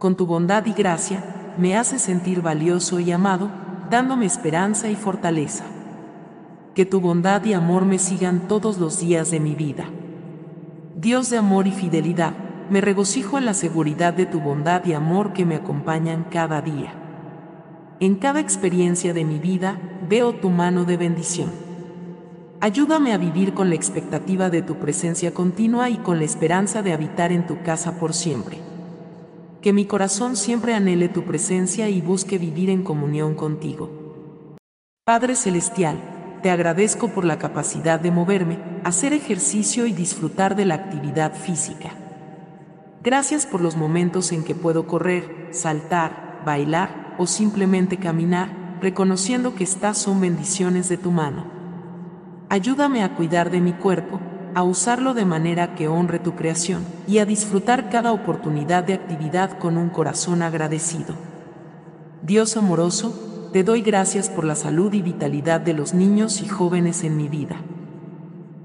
Con 0.00 0.16
tu 0.16 0.26
bondad 0.26 0.66
y 0.66 0.72
gracia, 0.72 1.54
me 1.58 1.76
haces 1.76 2.02
sentir 2.02 2.42
valioso 2.42 2.98
y 2.98 3.12
amado, 3.12 3.50
dándome 3.88 4.26
esperanza 4.26 4.90
y 4.90 4.96
fortaleza. 4.96 5.64
Que 6.76 6.84
tu 6.84 7.00
bondad 7.00 7.42
y 7.46 7.54
amor 7.54 7.86
me 7.86 7.98
sigan 7.98 8.48
todos 8.48 8.76
los 8.76 9.00
días 9.00 9.30
de 9.30 9.40
mi 9.40 9.54
vida. 9.54 9.86
Dios 10.94 11.30
de 11.30 11.38
amor 11.38 11.66
y 11.66 11.70
fidelidad, 11.70 12.34
me 12.68 12.82
regocijo 12.82 13.38
en 13.38 13.46
la 13.46 13.54
seguridad 13.54 14.12
de 14.12 14.26
tu 14.26 14.40
bondad 14.40 14.84
y 14.84 14.92
amor 14.92 15.32
que 15.32 15.46
me 15.46 15.54
acompañan 15.54 16.26
cada 16.30 16.60
día. 16.60 16.92
En 17.98 18.16
cada 18.16 18.40
experiencia 18.40 19.14
de 19.14 19.24
mi 19.24 19.38
vida 19.38 19.80
veo 20.06 20.34
tu 20.34 20.50
mano 20.50 20.84
de 20.84 20.98
bendición. 20.98 21.50
Ayúdame 22.60 23.14
a 23.14 23.16
vivir 23.16 23.54
con 23.54 23.70
la 23.70 23.74
expectativa 23.74 24.50
de 24.50 24.60
tu 24.60 24.74
presencia 24.74 25.32
continua 25.32 25.88
y 25.88 25.96
con 25.96 26.18
la 26.18 26.26
esperanza 26.26 26.82
de 26.82 26.92
habitar 26.92 27.32
en 27.32 27.46
tu 27.46 27.62
casa 27.62 27.98
por 27.98 28.12
siempre. 28.12 28.58
Que 29.62 29.72
mi 29.72 29.86
corazón 29.86 30.36
siempre 30.36 30.74
anhele 30.74 31.08
tu 31.08 31.22
presencia 31.22 31.88
y 31.88 32.02
busque 32.02 32.36
vivir 32.36 32.68
en 32.68 32.82
comunión 32.82 33.34
contigo. 33.34 33.88
Padre 35.06 35.36
Celestial, 35.36 36.15
te 36.46 36.52
agradezco 36.52 37.08
por 37.08 37.24
la 37.24 37.40
capacidad 37.40 37.98
de 37.98 38.12
moverme, 38.12 38.60
hacer 38.84 39.12
ejercicio 39.12 39.84
y 39.84 39.92
disfrutar 39.92 40.54
de 40.54 40.64
la 40.64 40.76
actividad 40.76 41.34
física. 41.34 41.90
Gracias 43.02 43.46
por 43.46 43.60
los 43.60 43.74
momentos 43.74 44.30
en 44.30 44.44
que 44.44 44.54
puedo 44.54 44.86
correr, 44.86 45.48
saltar, 45.50 46.42
bailar 46.46 47.16
o 47.18 47.26
simplemente 47.26 47.96
caminar, 47.96 48.78
reconociendo 48.80 49.56
que 49.56 49.64
estas 49.64 49.98
son 49.98 50.20
bendiciones 50.20 50.88
de 50.88 50.96
tu 50.96 51.10
mano. 51.10 51.46
Ayúdame 52.48 53.02
a 53.02 53.16
cuidar 53.16 53.50
de 53.50 53.60
mi 53.60 53.72
cuerpo, 53.72 54.20
a 54.54 54.62
usarlo 54.62 55.14
de 55.14 55.24
manera 55.24 55.74
que 55.74 55.88
honre 55.88 56.20
tu 56.20 56.36
creación 56.36 56.84
y 57.08 57.18
a 57.18 57.26
disfrutar 57.26 57.90
cada 57.90 58.12
oportunidad 58.12 58.84
de 58.84 58.94
actividad 58.94 59.58
con 59.58 59.76
un 59.76 59.88
corazón 59.88 60.42
agradecido. 60.42 61.16
Dios 62.22 62.56
amoroso, 62.56 63.35
te 63.56 63.64
doy 63.64 63.80
gracias 63.80 64.28
por 64.28 64.44
la 64.44 64.54
salud 64.54 64.92
y 64.92 65.00
vitalidad 65.00 65.62
de 65.62 65.72
los 65.72 65.94
niños 65.94 66.42
y 66.42 66.46
jóvenes 66.46 67.04
en 67.04 67.16
mi 67.16 67.26
vida. 67.26 67.56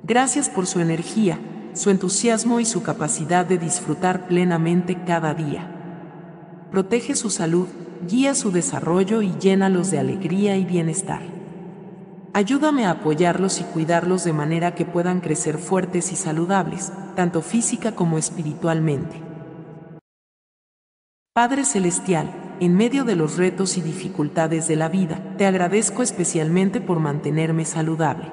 Gracias 0.04 0.50
por 0.50 0.68
su 0.68 0.82
energía, 0.82 1.40
su 1.72 1.92
entusiasmo 1.92 2.60
y 2.60 2.66
su 2.66 2.84
capacidad 2.84 3.46
de 3.46 3.58
disfrutar 3.58 4.28
plenamente 4.28 5.02
cada 5.06 5.34
día. 5.34 6.68
Protege 6.72 7.16
su 7.16 7.30
salud, 7.30 7.70
guía 8.06 8.36
su 8.36 8.52
desarrollo 8.52 9.22
y 9.22 9.32
llénalos 9.40 9.92
de 9.92 10.00
alegría 10.00 10.58
y 10.58 10.66
bienestar. 10.66 11.22
Ayúdame 12.34 12.86
a 12.86 12.92
apoyarlos 12.92 13.62
y 13.62 13.64
cuidarlos 13.64 14.26
de 14.26 14.34
manera 14.34 14.76
que 14.76 14.84
puedan 14.84 15.22
crecer 15.22 15.58
fuertes 15.58 16.12
y 16.12 16.18
saludables, 16.18 16.92
tanto 17.16 17.42
física 17.42 17.96
como 17.96 18.18
espiritualmente. 18.18 19.24
Padre 21.34 21.64
Celestial, 21.64 22.41
en 22.62 22.76
medio 22.76 23.06
de 23.06 23.16
los 23.16 23.38
retos 23.38 23.76
y 23.80 23.82
dificultades 23.82 24.68
de 24.68 24.76
la 24.76 24.88
vida, 24.88 25.20
te 25.36 25.48
agradezco 25.48 26.04
especialmente 26.04 26.80
por 26.80 27.00
mantenerme 27.00 27.66
saludable. 27.66 28.32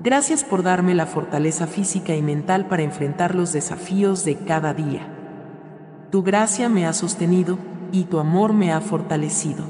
Gracias 0.00 0.44
por 0.44 0.62
darme 0.62 0.94
la 0.94 1.06
fortaleza 1.06 1.66
física 1.66 2.14
y 2.14 2.22
mental 2.22 2.68
para 2.68 2.84
enfrentar 2.84 3.34
los 3.34 3.52
desafíos 3.52 4.24
de 4.24 4.36
cada 4.36 4.74
día. 4.74 5.08
Tu 6.12 6.22
gracia 6.22 6.68
me 6.68 6.86
ha 6.86 6.92
sostenido 6.92 7.58
y 7.90 8.04
tu 8.04 8.20
amor 8.20 8.52
me 8.52 8.70
ha 8.70 8.80
fortalecido. 8.80 9.64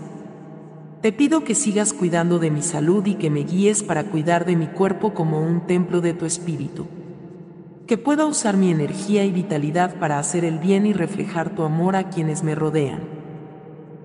Te 1.00 1.10
pido 1.10 1.42
que 1.42 1.54
sigas 1.54 1.94
cuidando 1.94 2.38
de 2.38 2.50
mi 2.50 2.60
salud 2.60 3.06
y 3.06 3.14
que 3.14 3.30
me 3.30 3.44
guíes 3.44 3.82
para 3.82 4.04
cuidar 4.04 4.44
de 4.44 4.56
mi 4.56 4.66
cuerpo 4.66 5.14
como 5.14 5.40
un 5.40 5.62
templo 5.66 6.02
de 6.02 6.12
tu 6.12 6.26
espíritu. 6.26 6.88
Que 7.86 7.96
pueda 7.96 8.26
usar 8.26 8.58
mi 8.58 8.70
energía 8.70 9.24
y 9.24 9.30
vitalidad 9.30 9.94
para 9.94 10.18
hacer 10.18 10.44
el 10.44 10.58
bien 10.58 10.84
y 10.84 10.92
reflejar 10.92 11.54
tu 11.54 11.62
amor 11.62 11.96
a 11.96 12.10
quienes 12.10 12.42
me 12.42 12.54
rodean. 12.54 13.15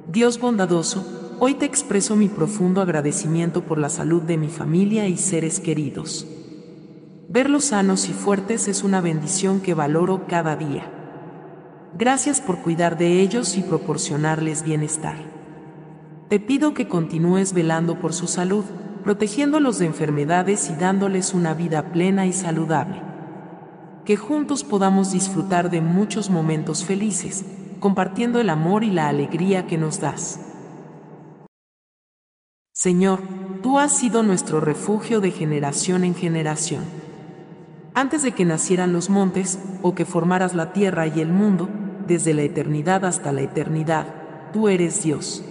Dios 0.07 0.39
bondadoso, 0.39 1.37
hoy 1.39 1.53
te 1.53 1.65
expreso 1.65 2.15
mi 2.15 2.27
profundo 2.27 2.81
agradecimiento 2.81 3.63
por 3.63 3.77
la 3.77 3.87
salud 3.87 4.23
de 4.23 4.35
mi 4.35 4.47
familia 4.47 5.07
y 5.07 5.15
seres 5.15 5.59
queridos. 5.59 6.27
Verlos 7.29 7.65
sanos 7.65 8.09
y 8.09 8.13
fuertes 8.13 8.67
es 8.67 8.83
una 8.83 8.99
bendición 8.99 9.61
que 9.61 9.75
valoro 9.75 10.25
cada 10.27 10.55
día. 10.55 10.91
Gracias 11.97 12.41
por 12.41 12.61
cuidar 12.61 12.97
de 12.97 13.21
ellos 13.21 13.57
y 13.57 13.61
proporcionarles 13.61 14.63
bienestar. 14.63 15.17
Te 16.29 16.39
pido 16.39 16.73
que 16.73 16.87
continúes 16.87 17.53
velando 17.53 17.99
por 17.99 18.13
su 18.13 18.27
salud, 18.27 18.65
protegiéndolos 19.03 19.77
de 19.77 19.85
enfermedades 19.85 20.69
y 20.69 20.75
dándoles 20.75 21.33
una 21.33 21.53
vida 21.53 21.91
plena 21.91 22.25
y 22.25 22.33
saludable. 22.33 23.01
Que 24.03 24.17
juntos 24.17 24.63
podamos 24.63 25.11
disfrutar 25.11 25.69
de 25.69 25.79
muchos 25.79 26.29
momentos 26.29 26.83
felices, 26.83 27.45
compartiendo 27.81 28.39
el 28.39 28.49
amor 28.49 28.85
y 28.85 28.91
la 28.91 29.09
alegría 29.09 29.67
que 29.67 29.77
nos 29.77 29.99
das. 29.99 30.39
Señor, 32.71 33.19
tú 33.61 33.79
has 33.79 33.97
sido 33.97 34.23
nuestro 34.23 34.61
refugio 34.61 35.19
de 35.19 35.31
generación 35.31 36.05
en 36.05 36.15
generación. 36.15 36.83
Antes 37.93 38.23
de 38.23 38.31
que 38.31 38.45
nacieran 38.45 38.93
los 38.93 39.09
montes, 39.09 39.59
o 39.81 39.95
que 39.95 40.05
formaras 40.05 40.53
la 40.53 40.71
tierra 40.73 41.07
y 41.07 41.19
el 41.19 41.29
mundo, 41.29 41.67
desde 42.07 42.33
la 42.33 42.43
eternidad 42.43 43.03
hasta 43.03 43.31
la 43.31 43.41
eternidad, 43.41 44.05
tú 44.53 44.69
eres 44.69 45.03
Dios. 45.03 45.43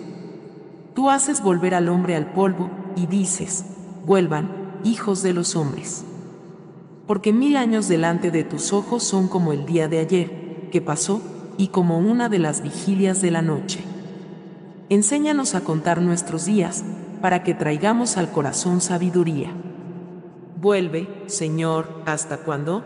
Tú 0.94 1.10
haces 1.10 1.42
volver 1.42 1.74
al 1.74 1.88
hombre 1.88 2.14
al 2.14 2.32
polvo, 2.32 2.70
y 2.96 3.06
dices, 3.06 3.64
vuelvan, 4.06 4.78
hijos 4.84 5.22
de 5.22 5.34
los 5.34 5.56
hombres. 5.56 6.04
Porque 7.08 7.32
mil 7.32 7.56
años 7.56 7.88
delante 7.88 8.30
de 8.30 8.44
tus 8.44 8.72
ojos 8.72 9.02
son 9.02 9.26
como 9.26 9.52
el 9.52 9.66
día 9.66 9.88
de 9.88 9.98
ayer, 9.98 10.68
que 10.70 10.80
pasó, 10.80 11.20
y 11.60 11.68
como 11.68 11.98
una 11.98 12.30
de 12.30 12.38
las 12.38 12.62
vigilias 12.62 13.20
de 13.20 13.30
la 13.30 13.42
noche. 13.42 13.80
Enséñanos 14.88 15.54
a 15.54 15.60
contar 15.60 16.00
nuestros 16.00 16.46
días, 16.46 16.82
para 17.20 17.42
que 17.42 17.52
traigamos 17.52 18.16
al 18.16 18.30
corazón 18.30 18.80
sabiduría. 18.80 19.52
Vuelve, 20.58 21.22
Señor, 21.26 22.02
¿hasta 22.06 22.38
cuándo? 22.38 22.82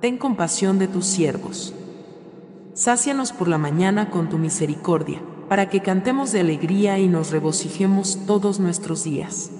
Ten 0.00 0.16
compasión 0.16 0.78
de 0.78 0.88
tus 0.88 1.04
siervos. 1.04 1.74
Sácianos 2.72 3.32
por 3.32 3.46
la 3.46 3.58
mañana 3.58 4.08
con 4.08 4.30
tu 4.30 4.38
misericordia, 4.38 5.20
para 5.50 5.68
que 5.68 5.82
cantemos 5.82 6.32
de 6.32 6.40
alegría 6.40 6.98
y 6.98 7.08
nos 7.08 7.30
regocijemos 7.30 8.20
todos 8.26 8.58
nuestros 8.58 9.04
días. 9.04 9.50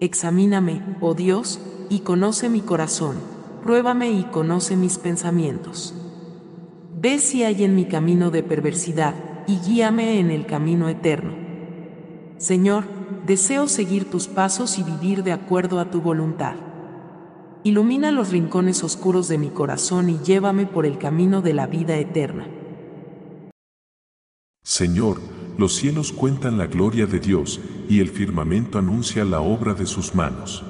Examíname, 0.00 0.96
oh 1.00 1.14
Dios, 1.14 1.60
y 1.88 2.00
conoce 2.00 2.48
mi 2.48 2.62
corazón, 2.62 3.14
pruébame 3.62 4.10
y 4.10 4.24
conoce 4.24 4.74
mis 4.74 4.98
pensamientos. 4.98 6.01
Ve 7.02 7.18
si 7.18 7.42
hay 7.42 7.64
en 7.64 7.74
mi 7.74 7.86
camino 7.86 8.30
de 8.30 8.44
perversidad, 8.44 9.16
y 9.48 9.58
guíame 9.58 10.20
en 10.20 10.30
el 10.30 10.46
camino 10.46 10.88
eterno. 10.88 11.32
Señor, 12.36 12.84
deseo 13.26 13.66
seguir 13.66 14.08
tus 14.08 14.28
pasos 14.28 14.78
y 14.78 14.84
vivir 14.84 15.24
de 15.24 15.32
acuerdo 15.32 15.80
a 15.80 15.90
tu 15.90 16.00
voluntad. 16.00 16.54
Ilumina 17.64 18.12
los 18.12 18.30
rincones 18.30 18.84
oscuros 18.84 19.26
de 19.26 19.36
mi 19.36 19.48
corazón 19.48 20.10
y 20.10 20.18
llévame 20.18 20.64
por 20.64 20.86
el 20.86 20.96
camino 20.96 21.42
de 21.42 21.54
la 21.54 21.66
vida 21.66 21.96
eterna. 21.96 22.46
Señor, 24.62 25.18
los 25.58 25.74
cielos 25.74 26.12
cuentan 26.12 26.56
la 26.56 26.66
gloria 26.68 27.06
de 27.06 27.18
Dios 27.18 27.60
y 27.88 27.98
el 27.98 28.10
firmamento 28.10 28.78
anuncia 28.78 29.24
la 29.24 29.40
obra 29.40 29.74
de 29.74 29.86
sus 29.86 30.14
manos. 30.14 30.62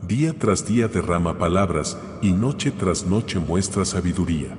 Día 0.00 0.32
tras 0.38 0.66
día 0.66 0.88
derrama 0.88 1.36
palabras 1.36 1.98
y 2.22 2.32
noche 2.32 2.70
tras 2.70 3.04
noche 3.04 3.38
muestra 3.38 3.84
sabiduría. 3.84 4.56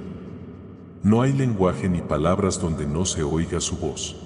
No 1.07 1.21
hay 1.21 1.31
lenguaje 1.31 1.87
ni 1.87 2.01
palabras 2.01 2.59
donde 2.59 2.85
no 2.85 3.05
se 3.05 3.23
oiga 3.23 3.61
su 3.61 3.77
voz. 3.77 4.17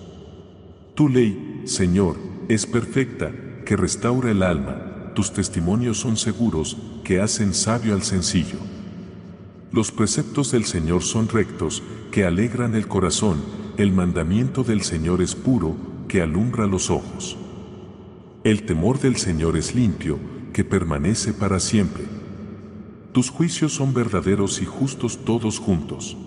Tu 0.96 1.10
ley, 1.10 1.62
Señor, 1.66 2.16
es 2.50 2.66
perfecta, 2.66 3.32
que 3.68 3.76
restaura 3.76 4.32
el 4.32 4.42
alma, 4.42 5.12
tus 5.14 5.32
testimonios 5.32 6.00
son 6.00 6.18
seguros, 6.18 6.76
que 7.04 7.22
hacen 7.22 7.54
sabio 7.54 7.94
al 7.94 8.02
sencillo. 8.02 8.58
Los 9.72 9.92
preceptos 9.92 10.52
del 10.54 10.66
Señor 10.66 11.04
son 11.04 11.28
rectos, 11.28 11.84
que 12.10 12.26
alegran 12.26 12.74
el 12.74 12.88
corazón, 12.88 13.44
el 13.78 13.92
mandamiento 13.92 14.64
del 14.64 14.82
Señor 14.82 15.22
es 15.22 15.36
puro, 15.36 15.76
que 16.08 16.24
alumbra 16.24 16.66
los 16.66 16.90
ojos. 16.90 17.38
El 18.44 18.64
temor 18.64 19.00
del 19.00 19.18
Señor 19.18 19.56
es 19.56 19.76
limpio, 19.76 20.18
que 20.52 20.64
permanece 20.64 21.32
para 21.32 21.60
siempre. 21.60 22.06
Tus 23.12 23.30
juicios 23.30 23.72
son 23.72 23.94
verdaderos 23.94 24.64
y 24.64 24.66
justos 24.66 25.20
todos 25.24 25.60
juntos. 25.60 26.18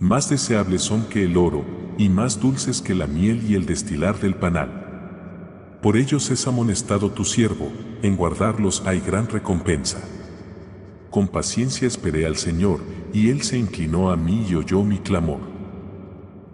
Más 0.00 0.30
deseables 0.30 0.80
son 0.80 1.02
que 1.04 1.24
el 1.24 1.36
oro, 1.36 1.62
y 1.98 2.08
más 2.08 2.40
dulces 2.40 2.80
que 2.80 2.94
la 2.94 3.06
miel 3.06 3.44
y 3.46 3.54
el 3.54 3.66
destilar 3.66 4.18
del 4.18 4.34
panal. 4.34 5.78
Por 5.82 5.98
ellos 5.98 6.30
es 6.30 6.46
amonestado 6.46 7.10
tu 7.10 7.26
siervo, 7.26 7.70
en 8.00 8.16
guardarlos 8.16 8.82
hay 8.86 9.00
gran 9.00 9.28
recompensa. 9.28 9.98
Con 11.10 11.28
paciencia 11.28 11.86
esperé 11.86 12.24
al 12.24 12.36
Señor, 12.36 12.80
y 13.12 13.28
Él 13.28 13.42
se 13.42 13.58
inclinó 13.58 14.10
a 14.10 14.16
mí 14.16 14.46
y 14.48 14.54
oyó 14.54 14.82
mi 14.84 15.00
clamor. 15.00 15.40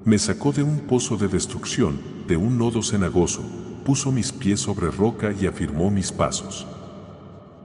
Me 0.04 0.18
sacó 0.18 0.50
de 0.50 0.64
un 0.64 0.80
pozo 0.80 1.16
de 1.16 1.28
destrucción, 1.28 2.00
de 2.26 2.36
un 2.36 2.58
nodo 2.58 2.82
cenagoso, 2.82 3.42
puso 3.84 4.10
mis 4.10 4.32
pies 4.32 4.58
sobre 4.58 4.90
roca 4.90 5.32
y 5.32 5.46
afirmó 5.46 5.88
mis 5.92 6.10
pasos. 6.10 6.66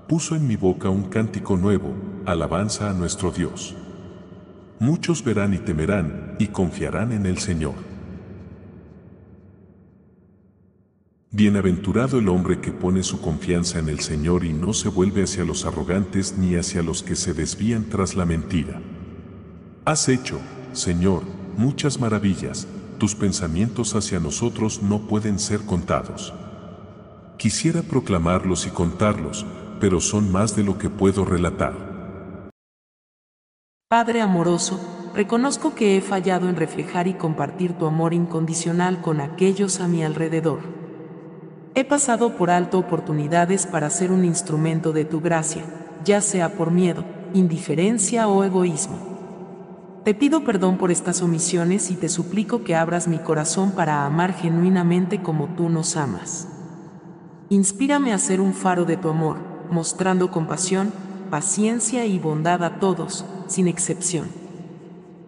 Puso 0.08 0.36
en 0.36 0.48
mi 0.48 0.58
boca 0.58 0.90
un 0.90 1.06
cántico 1.06 1.58
nuevo, 1.58 1.96
alabanza 2.28 2.92
a 2.92 2.94
nuestro 2.94 3.32
Dios. 3.32 3.76
Muchos 4.82 5.24
verán 5.24 5.54
y 5.54 5.60
temerán, 5.60 6.36
y 6.40 6.48
confiarán 6.48 7.12
en 7.12 7.28
el 7.28 7.38
Señor. 7.38 7.76
Bienaventurado 11.30 12.18
el 12.18 12.28
hombre 12.28 12.62
que 12.62 12.72
pone 12.72 13.04
su 13.04 13.22
confianza 13.22 13.78
en 13.78 13.90
el 13.90 14.00
Señor 14.00 14.44
y 14.44 14.54
no 14.54 14.74
se 14.74 14.90
vuelve 14.90 15.22
hacia 15.22 15.46
los 15.46 15.68
arrogantes 15.68 16.36
ni 16.36 16.56
hacia 16.56 16.82
los 16.82 17.04
que 17.04 17.16
se 17.16 17.36
desvían 17.36 17.90
tras 17.90 18.16
la 18.16 18.26
mentira. 18.26 18.82
Has 19.86 20.10
hecho, 20.10 20.40
Señor, 20.74 21.22
muchas 21.58 22.00
maravillas, 22.00 22.68
tus 22.98 23.14
pensamientos 23.14 23.94
hacia 23.94 24.20
nosotros 24.20 24.82
no 24.82 25.08
pueden 25.08 25.38
ser 25.38 25.60
contados. 25.60 26.34
Quisiera 27.38 27.84
proclamarlos 27.84 28.66
y 28.66 28.72
contarlos, 28.72 29.46
pero 29.80 30.02
son 30.02 30.32
más 30.32 30.56
de 30.56 30.64
lo 30.64 30.80
que 30.80 30.90
puedo 30.90 31.24
relatar. 31.24 31.91
Padre 33.92 34.22
amoroso, 34.22 34.80
reconozco 35.14 35.76
que 35.76 35.98
he 35.98 36.02
fallado 36.02 36.48
en 36.48 36.56
reflejar 36.56 37.10
y 37.10 37.16
compartir 37.16 37.74
tu 37.74 37.86
amor 37.86 38.14
incondicional 38.14 39.02
con 39.02 39.20
aquellos 39.20 39.82
a 39.82 39.90
mi 39.90 40.02
alrededor. 40.02 40.60
He 41.76 41.84
pasado 41.84 42.38
por 42.38 42.52
alto 42.52 42.80
oportunidades 42.80 43.68
para 43.68 43.90
ser 43.90 44.14
un 44.14 44.24
instrumento 44.24 44.94
de 44.94 45.04
tu 45.04 45.20
gracia, 45.20 45.66
ya 46.06 46.22
sea 46.22 46.54
por 46.54 46.72
miedo, 46.72 47.04
indiferencia 47.34 48.30
o 48.30 48.46
egoísmo. 48.46 48.96
Te 50.06 50.14
pido 50.14 50.46
perdón 50.46 50.78
por 50.78 50.90
estas 50.90 51.22
omisiones 51.22 51.92
y 51.92 51.96
te 51.96 52.08
suplico 52.08 52.64
que 52.64 52.78
abras 52.78 53.10
mi 53.10 53.20
corazón 53.20 53.72
para 53.72 54.06
amar 54.06 54.32
genuinamente 54.32 55.22
como 55.22 55.48
tú 55.48 55.68
nos 55.68 55.98
amas. 55.98 56.48
Inspírame 57.50 58.14
a 58.14 58.20
ser 58.20 58.40
un 58.40 58.54
faro 58.54 58.86
de 58.86 58.96
tu 58.96 59.10
amor, 59.10 59.36
mostrando 59.70 60.32
compasión, 60.32 60.94
paciencia 61.30 62.06
y 62.06 62.20
bondad 62.20 62.64
a 62.64 62.80
todos, 62.80 63.26
sin 63.52 63.68
excepción. 63.68 64.28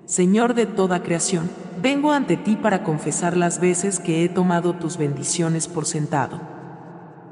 Señor 0.06 0.54
de 0.54 0.66
toda 0.66 1.04
creación, 1.04 1.50
Vengo 1.84 2.14
ante 2.14 2.38
ti 2.38 2.56
para 2.56 2.82
confesar 2.82 3.36
las 3.36 3.60
veces 3.60 4.00
que 4.00 4.24
he 4.24 4.30
tomado 4.30 4.74
tus 4.74 4.96
bendiciones 4.96 5.68
por 5.68 5.86
sentado. 5.86 6.40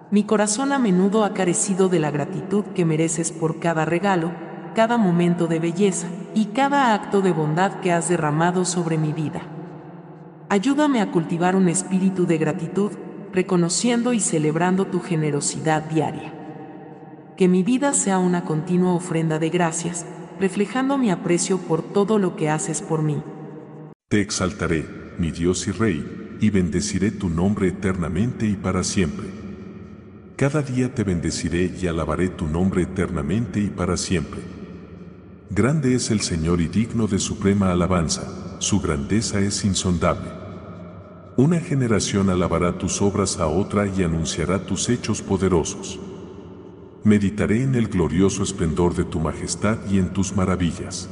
Mi 0.09 0.25
corazón 0.25 0.73
a 0.73 0.77
menudo 0.77 1.23
ha 1.23 1.33
carecido 1.33 1.87
de 1.87 1.99
la 1.99 2.11
gratitud 2.11 2.65
que 2.75 2.83
mereces 2.83 3.31
por 3.31 3.61
cada 3.61 3.85
regalo, 3.85 4.33
cada 4.75 4.97
momento 4.97 5.47
de 5.47 5.59
belleza 5.59 6.07
y 6.35 6.47
cada 6.47 6.93
acto 6.93 7.21
de 7.21 7.31
bondad 7.31 7.79
que 7.79 7.93
has 7.93 8.09
derramado 8.09 8.65
sobre 8.65 8.97
mi 8.97 9.13
vida. 9.13 9.41
Ayúdame 10.49 10.99
a 10.99 11.11
cultivar 11.11 11.55
un 11.55 11.69
espíritu 11.69 12.25
de 12.25 12.37
gratitud, 12.37 12.91
reconociendo 13.31 14.11
y 14.11 14.19
celebrando 14.19 14.87
tu 14.87 14.99
generosidad 14.99 15.83
diaria. 15.83 16.33
Que 17.37 17.47
mi 17.47 17.63
vida 17.63 17.93
sea 17.93 18.19
una 18.19 18.43
continua 18.43 18.93
ofrenda 18.93 19.39
de 19.39 19.49
gracias, 19.49 20.05
reflejando 20.41 20.97
mi 20.97 21.11
aprecio 21.11 21.59
por 21.59 21.83
todo 21.83 22.17
lo 22.17 22.35
que 22.35 22.49
haces 22.49 22.81
por 22.81 23.03
mí. 23.03 23.21
Te 24.09 24.21
exaltaré, 24.21 24.85
mi 25.19 25.31
Dios 25.31 25.67
y 25.67 25.71
Rey, 25.71 26.37
y 26.41 26.49
bendeciré 26.49 27.11
tu 27.11 27.29
nombre 27.29 27.67
eternamente 27.67 28.47
y 28.47 28.55
para 28.55 28.83
siempre. 28.83 29.27
Cada 30.35 30.63
día 30.63 30.93
te 30.95 31.03
bendeciré 31.03 31.71
y 31.79 31.85
alabaré 31.85 32.29
tu 32.29 32.47
nombre 32.47 32.81
eternamente 32.81 33.59
y 33.59 33.67
para 33.67 33.95
siempre. 33.95 34.41
Grande 35.51 35.93
es 35.93 36.09
el 36.09 36.21
Señor 36.21 36.59
y 36.59 36.67
digno 36.67 37.05
de 37.05 37.19
suprema 37.19 37.71
alabanza, 37.71 38.57
su 38.59 38.81
grandeza 38.81 39.39
es 39.39 39.63
insondable. 39.63 40.31
Una 41.37 41.59
generación 41.59 42.31
alabará 42.31 42.77
tus 42.79 43.01
obras 43.01 43.37
a 43.37 43.45
otra 43.45 43.85
y 43.85 44.01
anunciará 44.01 44.65
tus 44.65 44.89
hechos 44.89 45.21
poderosos. 45.21 45.99
Meditaré 47.03 47.63
en 47.63 47.73
el 47.73 47.87
glorioso 47.87 48.43
esplendor 48.43 48.93
de 48.93 49.03
tu 49.03 49.19
majestad 49.19 49.79
y 49.89 49.97
en 49.97 50.13
tus 50.13 50.35
maravillas. 50.35 51.09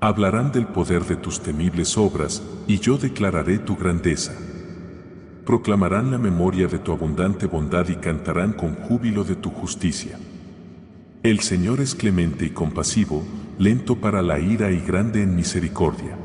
Hablarán 0.00 0.50
del 0.50 0.66
poder 0.66 1.04
de 1.04 1.16
tus 1.16 1.42
temibles 1.42 1.98
obras, 1.98 2.42
y 2.66 2.78
yo 2.78 2.96
declararé 2.96 3.58
tu 3.58 3.76
grandeza. 3.76 4.32
Proclamarán 5.44 6.10
la 6.10 6.16
memoria 6.16 6.68
de 6.68 6.78
tu 6.78 6.92
abundante 6.92 7.46
bondad 7.46 7.86
y 7.90 7.96
cantarán 7.96 8.54
con 8.54 8.76
júbilo 8.76 9.24
de 9.24 9.36
tu 9.36 9.50
justicia. 9.50 10.18
El 11.22 11.40
Señor 11.40 11.80
es 11.80 11.94
clemente 11.94 12.46
y 12.46 12.50
compasivo, 12.50 13.24
lento 13.58 13.96
para 13.96 14.22
la 14.22 14.38
ira 14.38 14.70
y 14.70 14.80
grande 14.80 15.22
en 15.22 15.36
misericordia. 15.36 16.16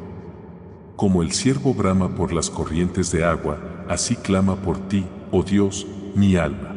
Como 0.96 1.22
el 1.22 1.34
siervo 1.34 1.74
brama 1.74 2.16
por 2.16 2.32
las 2.32 2.50
corrientes 2.50 3.12
de 3.12 3.26
agua, 3.26 3.58
así 3.90 4.16
clama 4.16 4.56
por 4.56 4.88
ti, 4.88 5.04
oh 5.32 5.44
Dios, 5.44 5.86
mi 6.16 6.38
alma. 6.38 6.73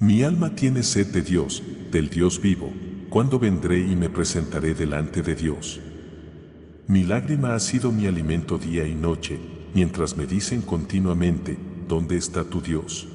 Mi 0.00 0.22
alma 0.22 0.54
tiene 0.54 0.84
sed 0.84 1.08
de 1.08 1.22
Dios, 1.22 1.60
del 1.90 2.08
Dios 2.08 2.40
vivo, 2.40 2.72
cuando 3.10 3.40
vendré 3.40 3.80
y 3.80 3.96
me 3.96 4.08
presentaré 4.08 4.72
delante 4.72 5.22
de 5.22 5.34
Dios. 5.34 5.80
Mi 6.86 7.02
lágrima 7.02 7.56
ha 7.56 7.58
sido 7.58 7.90
mi 7.90 8.06
alimento 8.06 8.58
día 8.58 8.86
y 8.86 8.94
noche, 8.94 9.40
mientras 9.74 10.16
me 10.16 10.26
dicen 10.26 10.62
continuamente, 10.62 11.58
¿dónde 11.88 12.16
está 12.16 12.44
tu 12.44 12.60
Dios? 12.60 13.08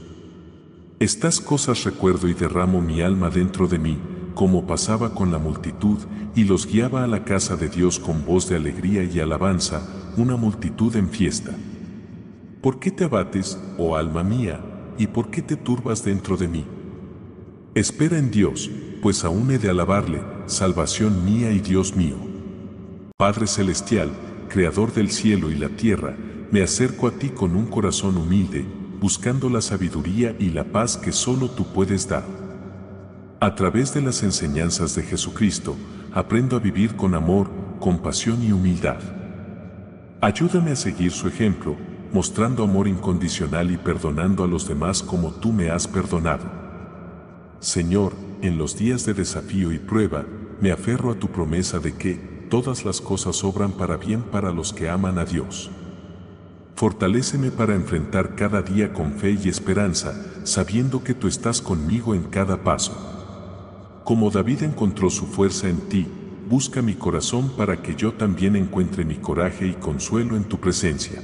Estas 0.99 1.39
cosas 1.39 1.85
recuerdo 1.85 2.27
y 2.27 2.33
derramo 2.33 2.81
mi 2.81 2.99
alma 2.99 3.29
dentro 3.29 3.69
de 3.69 3.79
mí, 3.79 3.97
como 4.33 4.67
pasaba 4.67 5.15
con 5.15 5.31
la 5.31 5.37
multitud, 5.37 5.99
y 6.35 6.43
los 6.43 6.67
guiaba 6.67 7.05
a 7.05 7.07
la 7.07 7.23
casa 7.23 7.55
de 7.55 7.69
Dios 7.69 7.97
con 7.97 8.25
voz 8.25 8.49
de 8.49 8.57
alegría 8.57 9.05
y 9.05 9.21
alabanza, 9.21 9.87
una 10.17 10.35
multitud 10.35 10.93
en 10.97 11.07
fiesta. 11.07 11.55
¿Por 12.61 12.81
qué 12.81 12.91
te 12.91 13.05
abates, 13.05 13.57
oh 13.77 13.95
alma 13.95 14.25
mía, 14.25 14.59
y 14.97 15.07
por 15.07 15.29
qué 15.29 15.41
te 15.41 15.55
turbas 15.55 16.03
dentro 16.03 16.37
de 16.37 16.47
mí? 16.47 16.65
Espera 17.75 18.17
en 18.17 18.31
Dios, 18.31 18.69
pues 19.01 19.23
aún 19.23 19.51
he 19.51 19.57
de 19.57 19.69
alabarle, 19.69 20.21
salvación 20.45 21.25
mía 21.25 21.51
y 21.51 21.59
Dios 21.59 21.95
mío. 21.95 22.17
Padre 23.17 23.47
Celestial, 23.47 24.11
Creador 24.49 24.93
del 24.93 25.09
cielo 25.09 25.49
y 25.49 25.55
la 25.55 25.69
tierra, 25.69 26.15
me 26.51 26.61
acerco 26.61 27.07
a 27.07 27.11
ti 27.11 27.29
con 27.29 27.55
un 27.55 27.65
corazón 27.65 28.17
humilde, 28.17 28.65
buscando 28.99 29.49
la 29.49 29.61
sabiduría 29.61 30.35
y 30.37 30.51
la 30.51 30.65
paz 30.65 30.97
que 30.97 31.11
solo 31.11 31.49
tú 31.49 31.65
puedes 31.73 32.07
dar. 32.07 32.25
A 33.39 33.55
través 33.55 33.93
de 33.93 34.01
las 34.01 34.21
enseñanzas 34.23 34.95
de 34.95 35.03
Jesucristo, 35.03 35.75
aprendo 36.13 36.55
a 36.55 36.59
vivir 36.59 36.95
con 36.95 37.15
amor, 37.15 37.49
compasión 37.79 38.43
y 38.43 38.51
humildad. 38.51 38.99
Ayúdame 40.21 40.71
a 40.71 40.75
seguir 40.75 41.11
su 41.11 41.27
ejemplo, 41.27 41.75
mostrando 42.13 42.63
amor 42.63 42.87
incondicional 42.87 43.71
y 43.71 43.77
perdonando 43.77 44.43
a 44.43 44.47
los 44.47 44.67
demás 44.67 45.01
como 45.01 45.31
tú 45.31 45.51
me 45.51 45.71
has 45.71 45.87
perdonado. 45.87 46.45
Señor, 47.59 48.13
en 48.41 48.57
los 48.59 48.77
días 48.77 49.05
de 49.05 49.15
desafío 49.15 49.71
y 49.71 49.79
prueba, 49.79 50.23
me 50.61 50.71
aferro 50.71 51.11
a 51.11 51.15
tu 51.15 51.29
promesa 51.29 51.79
de 51.79 51.93
que 51.95 52.13
todas 52.49 52.85
las 52.85 53.01
cosas 53.01 53.43
obran 53.43 53.71
para 53.71 53.97
bien 53.97 54.21
para 54.21 54.51
los 54.51 54.73
que 54.73 54.89
aman 54.89 55.17
a 55.17 55.25
Dios. 55.25 55.71
Fortaléceme 56.75 57.49
para 57.49 57.73
enfrentar 57.73 58.35
cada 58.35 58.61
día 58.61 58.93
con 58.93 59.13
fe 59.13 59.37
y 59.43 59.49
esperanza, 59.49 60.13
sabiendo 60.43 61.03
que 61.03 61.15
tú 61.15 61.27
estás 61.27 61.61
conmigo 61.61 62.13
en 62.13 62.23
cada 62.23 62.63
paso. 62.63 64.01
Como 64.03 64.29
David 64.29 64.63
encontró 64.63 65.09
su 65.09 65.25
fuerza 65.25 65.67
en 65.67 65.77
ti, 65.89 66.07
busca 66.47 66.83
mi 66.83 66.93
corazón 66.93 67.49
para 67.57 67.81
que 67.81 67.95
yo 67.95 68.13
también 68.13 68.55
encuentre 68.55 69.03
mi 69.03 69.15
coraje 69.15 69.65
y 69.65 69.73
consuelo 69.73 70.35
en 70.35 70.43
tu 70.43 70.59
presencia. 70.59 71.21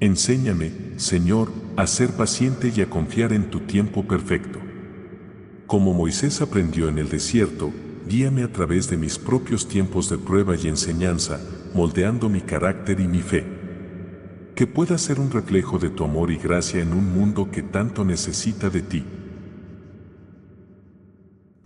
Enséñame, 0.00 0.72
Señor, 0.96 1.50
a 1.76 1.86
ser 1.86 2.10
paciente 2.10 2.72
y 2.74 2.80
a 2.80 2.90
confiar 2.90 3.32
en 3.32 3.50
tu 3.50 3.60
tiempo 3.60 4.06
perfecto. 4.06 4.58
Como 5.66 5.94
Moisés 5.94 6.40
aprendió 6.40 6.88
en 6.88 6.98
el 6.98 7.08
desierto, 7.08 7.72
guíame 8.08 8.42
a 8.42 8.52
través 8.52 8.88
de 8.88 8.96
mis 8.96 9.18
propios 9.18 9.68
tiempos 9.68 10.10
de 10.10 10.18
prueba 10.18 10.54
y 10.56 10.68
enseñanza, 10.68 11.40
moldeando 11.74 12.28
mi 12.28 12.40
carácter 12.40 13.00
y 13.00 13.08
mi 13.08 13.20
fe 13.20 13.56
que 14.56 14.66
pueda 14.66 14.96
ser 14.96 15.20
un 15.20 15.30
reflejo 15.30 15.78
de 15.78 15.90
tu 15.90 16.02
amor 16.02 16.30
y 16.30 16.38
gracia 16.38 16.80
en 16.80 16.94
un 16.94 17.12
mundo 17.12 17.50
que 17.50 17.62
tanto 17.62 18.06
necesita 18.06 18.70
de 18.70 18.80
ti. 18.80 19.04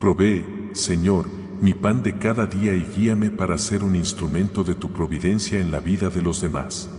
Provee, 0.00 0.44
Señor, 0.72 1.26
mi 1.62 1.72
pan 1.72 2.02
de 2.02 2.18
cada 2.18 2.46
día 2.46 2.74
y 2.74 2.84
guíame 2.96 3.30
para 3.30 3.56
ser 3.58 3.84
un 3.84 3.94
instrumento 3.94 4.64
de 4.64 4.74
tu 4.74 4.92
providencia 4.92 5.60
en 5.60 5.70
la 5.70 5.78
vida 5.78 6.10
de 6.10 6.20
los 6.20 6.40
demás. 6.40 6.90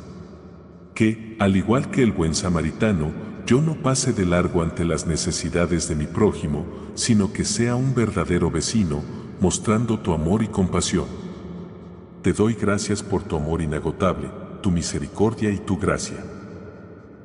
Que, 0.94 1.36
al 1.40 1.56
igual 1.56 1.92
que 1.92 2.04
el 2.04 2.12
buen 2.12 2.36
samaritano, 2.36 3.12
yo 3.46 3.62
no 3.62 3.76
pase 3.76 4.14
de 4.14 4.26
largo 4.26 4.62
ante 4.62 4.86
las 4.86 5.08
necesidades 5.08 5.88
de 5.88 5.96
mi 5.96 6.06
prójimo, 6.06 6.66
sino 6.96 7.34
que 7.34 7.46
sea 7.46 7.76
un 7.76 7.96
verdadero 7.96 8.52
vecino, 8.52 9.02
mostrando 9.40 10.00
tu 10.00 10.14
amor 10.14 10.44
y 10.44 10.48
compasión. 10.48 11.06
Te 12.22 12.34
doy 12.34 12.54
gracias 12.54 13.02
por 13.02 13.24
tu 13.24 13.36
amor 13.36 13.62
inagotable 13.62 14.42
tu 14.62 14.72
misericordia 14.72 15.52
y 15.52 15.58
tu 15.58 15.78
gracia. 15.78 16.24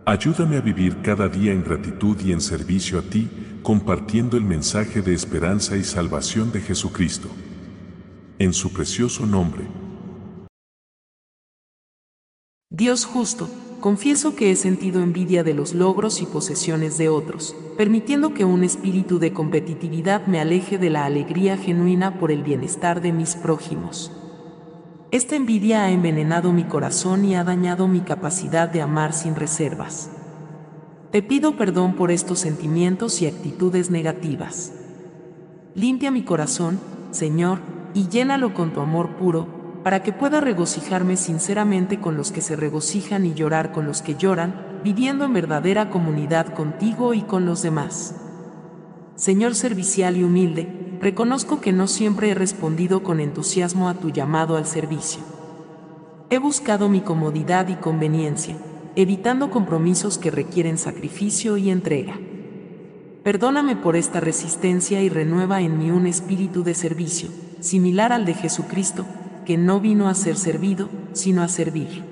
Ayúdame 0.05 0.57
a 0.57 0.61
vivir 0.61 1.03
cada 1.03 1.29
día 1.29 1.53
en 1.53 1.63
gratitud 1.63 2.17
y 2.25 2.33
en 2.33 2.41
servicio 2.41 2.99
a 2.99 3.03
ti, 3.03 3.29
compartiendo 3.63 4.37
el 4.37 4.45
mensaje 4.45 5.03
de 5.03 5.15
esperanza 5.15 5.77
y 5.77 5.85
salvación 5.85 6.53
de 6.53 6.61
Jesucristo. 6.61 7.29
En 8.39 8.53
su 8.53 8.73
precioso 8.73 9.27
nombre. 9.27 9.65
Dios 12.77 13.07
justo, 13.07 13.49
confieso 13.81 14.37
que 14.37 14.51
he 14.51 14.55
sentido 14.55 15.01
envidia 15.01 15.43
de 15.43 15.55
los 15.55 15.73
logros 15.73 16.21
y 16.21 16.27
posesiones 16.27 16.99
de 16.99 17.09
otros, 17.09 17.57
permitiendo 17.79 18.35
que 18.35 18.45
un 18.45 18.65
espíritu 18.65 19.19
de 19.19 19.33
competitividad 19.33 20.27
me 20.27 20.41
aleje 20.41 20.77
de 20.77 20.91
la 20.91 21.07
alegría 21.07 21.57
genuina 21.57 22.19
por 22.19 22.31
el 22.31 22.43
bienestar 22.43 23.01
de 23.01 23.15
mis 23.15 23.35
prójimos. 23.35 24.13
Esta 25.11 25.37
envidia 25.37 25.85
ha 25.85 25.91
envenenado 25.91 26.53
mi 26.53 26.65
corazón 26.65 27.25
y 27.25 27.35
ha 27.35 27.45
dañado 27.45 27.89
mi 27.89 28.01
capacidad 28.01 28.69
de 28.69 28.83
amar 28.83 29.15
sin 29.15 29.37
reservas. 29.37 30.11
Te 31.13 31.23
pido 31.23 31.57
perdón 31.57 31.95
por 31.95 32.11
estos 32.11 32.41
sentimientos 32.41 33.23
y 33.23 33.27
actitudes 33.27 33.91
negativas. 33.91 34.75
Limpia 35.75 36.11
mi 36.11 36.25
corazón, 36.25 36.79
Señor, 37.11 37.61
y 37.95 38.09
llénalo 38.09 38.53
con 38.53 38.75
tu 38.75 38.83
amor 38.83 39.17
puro, 39.17 39.56
para 39.87 40.03
que 40.03 40.13
pueda 40.13 40.41
regocijarme 40.41 41.17
sinceramente 41.17 42.01
con 42.01 42.17
los 42.17 42.33
que 42.33 42.41
se 42.41 42.57
regocijan 42.57 43.25
y 43.25 43.35
llorar 43.35 43.71
con 43.71 43.87
los 43.87 44.03
que 44.03 44.17
lloran, 44.17 44.81
viviendo 44.83 45.25
en 45.25 45.33
verdadera 45.33 45.91
comunidad 45.91 46.55
contigo 46.55 47.15
y 47.15 47.23
con 47.23 47.47
los 47.47 47.63
demás. 47.63 48.17
Señor 49.15 49.55
servicial 49.55 50.17
y 50.17 50.25
humilde, 50.25 50.99
reconozco 51.01 51.61
que 51.61 51.73
no 51.73 51.87
siempre 51.87 52.31
he 52.31 52.35
respondido 52.35 53.05
con 53.05 53.21
entusiasmo 53.21 53.89
a 53.89 53.95
tu 53.95 54.11
llamado 54.11 54.57
al 54.57 54.67
servicio. 54.67 55.21
He 56.31 56.39
buscado 56.39 56.89
mi 56.89 57.01
comodidad 57.01 57.69
y 57.69 57.77
conveniencia, 57.77 58.57
evitando 58.97 59.51
compromisos 59.51 60.19
que 60.19 60.33
requieren 60.33 60.79
sacrificio 60.79 61.59
y 61.59 61.71
entrega. 61.71 62.19
Perdóname 63.23 63.77
por 63.77 63.95
esta 63.95 64.19
resistencia 64.19 65.01
y 65.01 65.09
renueva 65.11 65.61
en 65.61 65.79
mí 65.79 65.93
un 65.93 66.09
espíritu 66.09 66.65
de 66.65 66.75
servicio, 66.75 67.29
similar 67.61 68.13
al 68.13 68.25
de 68.25 68.35
Jesucristo, 68.35 69.07
que 69.47 69.57
no 69.57 69.81
vino 69.81 70.09
a 70.09 70.15
ser 70.15 70.37
servido, 70.37 70.91
sino 71.15 71.43
a 71.43 71.49
servir. 71.49 72.05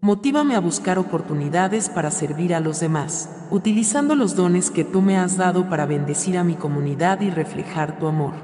Motívame 0.00 0.54
a 0.54 0.60
buscar 0.60 0.98
oportunidades 0.98 1.88
para 1.88 2.10
servir 2.10 2.54
a 2.54 2.60
los 2.60 2.80
demás, 2.80 3.46
utilizando 3.50 4.14
los 4.14 4.34
dones 4.34 4.70
que 4.70 4.84
tú 4.84 5.02
me 5.02 5.16
has 5.16 5.36
dado 5.36 5.68
para 5.68 5.84
bendecir 5.84 6.38
a 6.38 6.44
mi 6.44 6.54
comunidad 6.54 7.20
y 7.20 7.30
reflejar 7.30 7.98
tu 7.98 8.06
amor. 8.06 8.34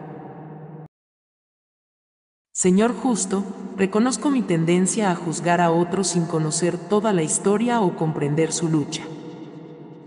Señor 2.52 2.94
justo, 2.94 3.44
reconozco 3.76 4.30
mi 4.30 4.42
tendencia 4.42 5.10
a 5.10 5.14
juzgar 5.14 5.60
a 5.60 5.70
otros 5.70 6.08
sin 6.08 6.26
conocer 6.26 6.76
toda 6.76 7.12
la 7.12 7.22
historia 7.22 7.80
o 7.80 7.96
comprender 7.96 8.52
su 8.52 8.68
lucha. 8.68 9.02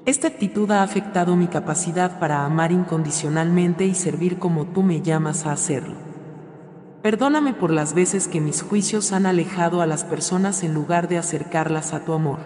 Esta 0.06 0.28
actitud 0.28 0.70
ha 0.70 0.84
afectado 0.84 1.36
mi 1.36 1.48
capacidad 1.48 2.20
para 2.20 2.46
amar 2.46 2.72
incondicionalmente 2.72 3.88
y 3.88 3.96
servir 3.96 4.38
como 4.38 4.66
tú 4.66 4.84
me 4.84 5.02
llamas 5.02 5.48
a 5.48 5.52
hacerlo. 5.52 5.96
Perdóname 7.02 7.54
por 7.54 7.72
las 7.72 7.96
veces 7.96 8.28
que 8.28 8.40
mis 8.40 8.62
juicios 8.62 9.12
han 9.14 9.26
alejado 9.26 9.82
a 9.82 9.88
las 9.88 10.04
personas 10.04 10.64
en 10.64 10.76
lugar 10.76 11.08
de 11.08 11.18
acercarlas 11.18 11.92
a 11.94 12.06
tu 12.06 12.14
amor. 12.14 12.38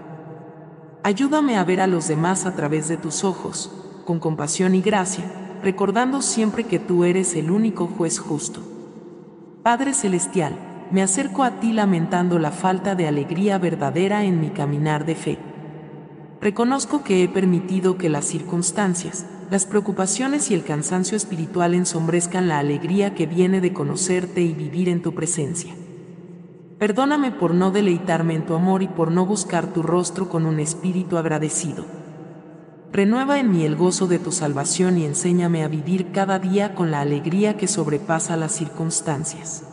Ayúdame 1.04 1.58
a 1.58 1.65
ver 1.65 1.82
a 1.82 1.88
los 1.88 2.08
demás 2.08 2.45
a 2.45 2.56
través 2.56 2.88
de 2.88 2.95
tus 2.95 3.26
ojos, 3.26 3.69
con 4.06 4.22
compasión 4.22 4.74
y 4.74 4.82
gracia, 4.82 5.26
recordando 5.62 6.22
siempre 6.22 6.63
que 6.63 6.80
tú 6.80 7.04
eres 7.04 7.36
el 7.36 7.52
único 7.52 7.88
juez 7.88 8.19
justo. 8.19 8.62
Padre 9.63 9.93
Celestial, 9.93 10.56
me 10.91 11.04
acerco 11.04 11.43
a 11.43 11.60
ti 11.60 11.74
lamentando 11.74 12.39
la 12.39 12.52
falta 12.52 12.95
de 12.95 13.06
alegría 13.06 13.58
verdadera 13.58 14.24
en 14.24 14.39
mi 14.39 14.50
caminar 14.50 15.06
de 15.06 15.15
fe. 15.15 15.49
Reconozco 16.41 17.04
que 17.04 17.23
he 17.23 17.28
permitido 17.28 17.97
que 17.97 18.08
las 18.08 18.23
circunstancias, 18.23 19.25
las 19.52 19.65
preocupaciones 19.65 20.52
y 20.52 20.54
el 20.54 20.63
cansancio 20.63 21.17
espiritual 21.17 21.73
ensombrezcan 21.73 22.47
la 22.47 22.60
alegría 22.60 23.13
que 23.13 23.25
viene 23.25 23.60
de 23.60 23.73
conocerte 23.73 24.41
y 24.41 24.54
vivir 24.54 24.88
en 24.88 25.02
tu 25.02 25.13
presencia. 25.13 25.75
Perdóname 26.78 27.32
por 27.32 27.54
no 27.54 27.71
deleitarme 27.71 28.36
en 28.36 28.45
tu 28.45 28.54
amor 28.54 28.84
y 28.84 28.88
por 28.88 29.12
no 29.12 29.25
buscar 29.25 29.73
tu 29.73 29.84
rostro 29.84 30.30
con 30.30 30.45
un 30.45 30.62
espíritu 30.62 31.17
agradecido. 31.17 31.86
Renueva 32.93 33.38
en 33.38 33.52
mí 33.52 33.65
el 33.65 33.75
gozo 33.75 34.08
de 34.08 34.17
tu 34.17 34.32
salvación 34.32 34.97
y 34.97 35.06
enséñame 35.06 35.65
a 35.65 35.67
vivir 35.67 36.13
cada 36.13 36.39
día 36.39 36.73
con 36.73 36.89
la 36.89 37.02
alegría 37.02 37.58
que 37.58 37.67
sobrepasa 37.67 38.38
las 38.38 38.54
circunstancias. 38.54 39.68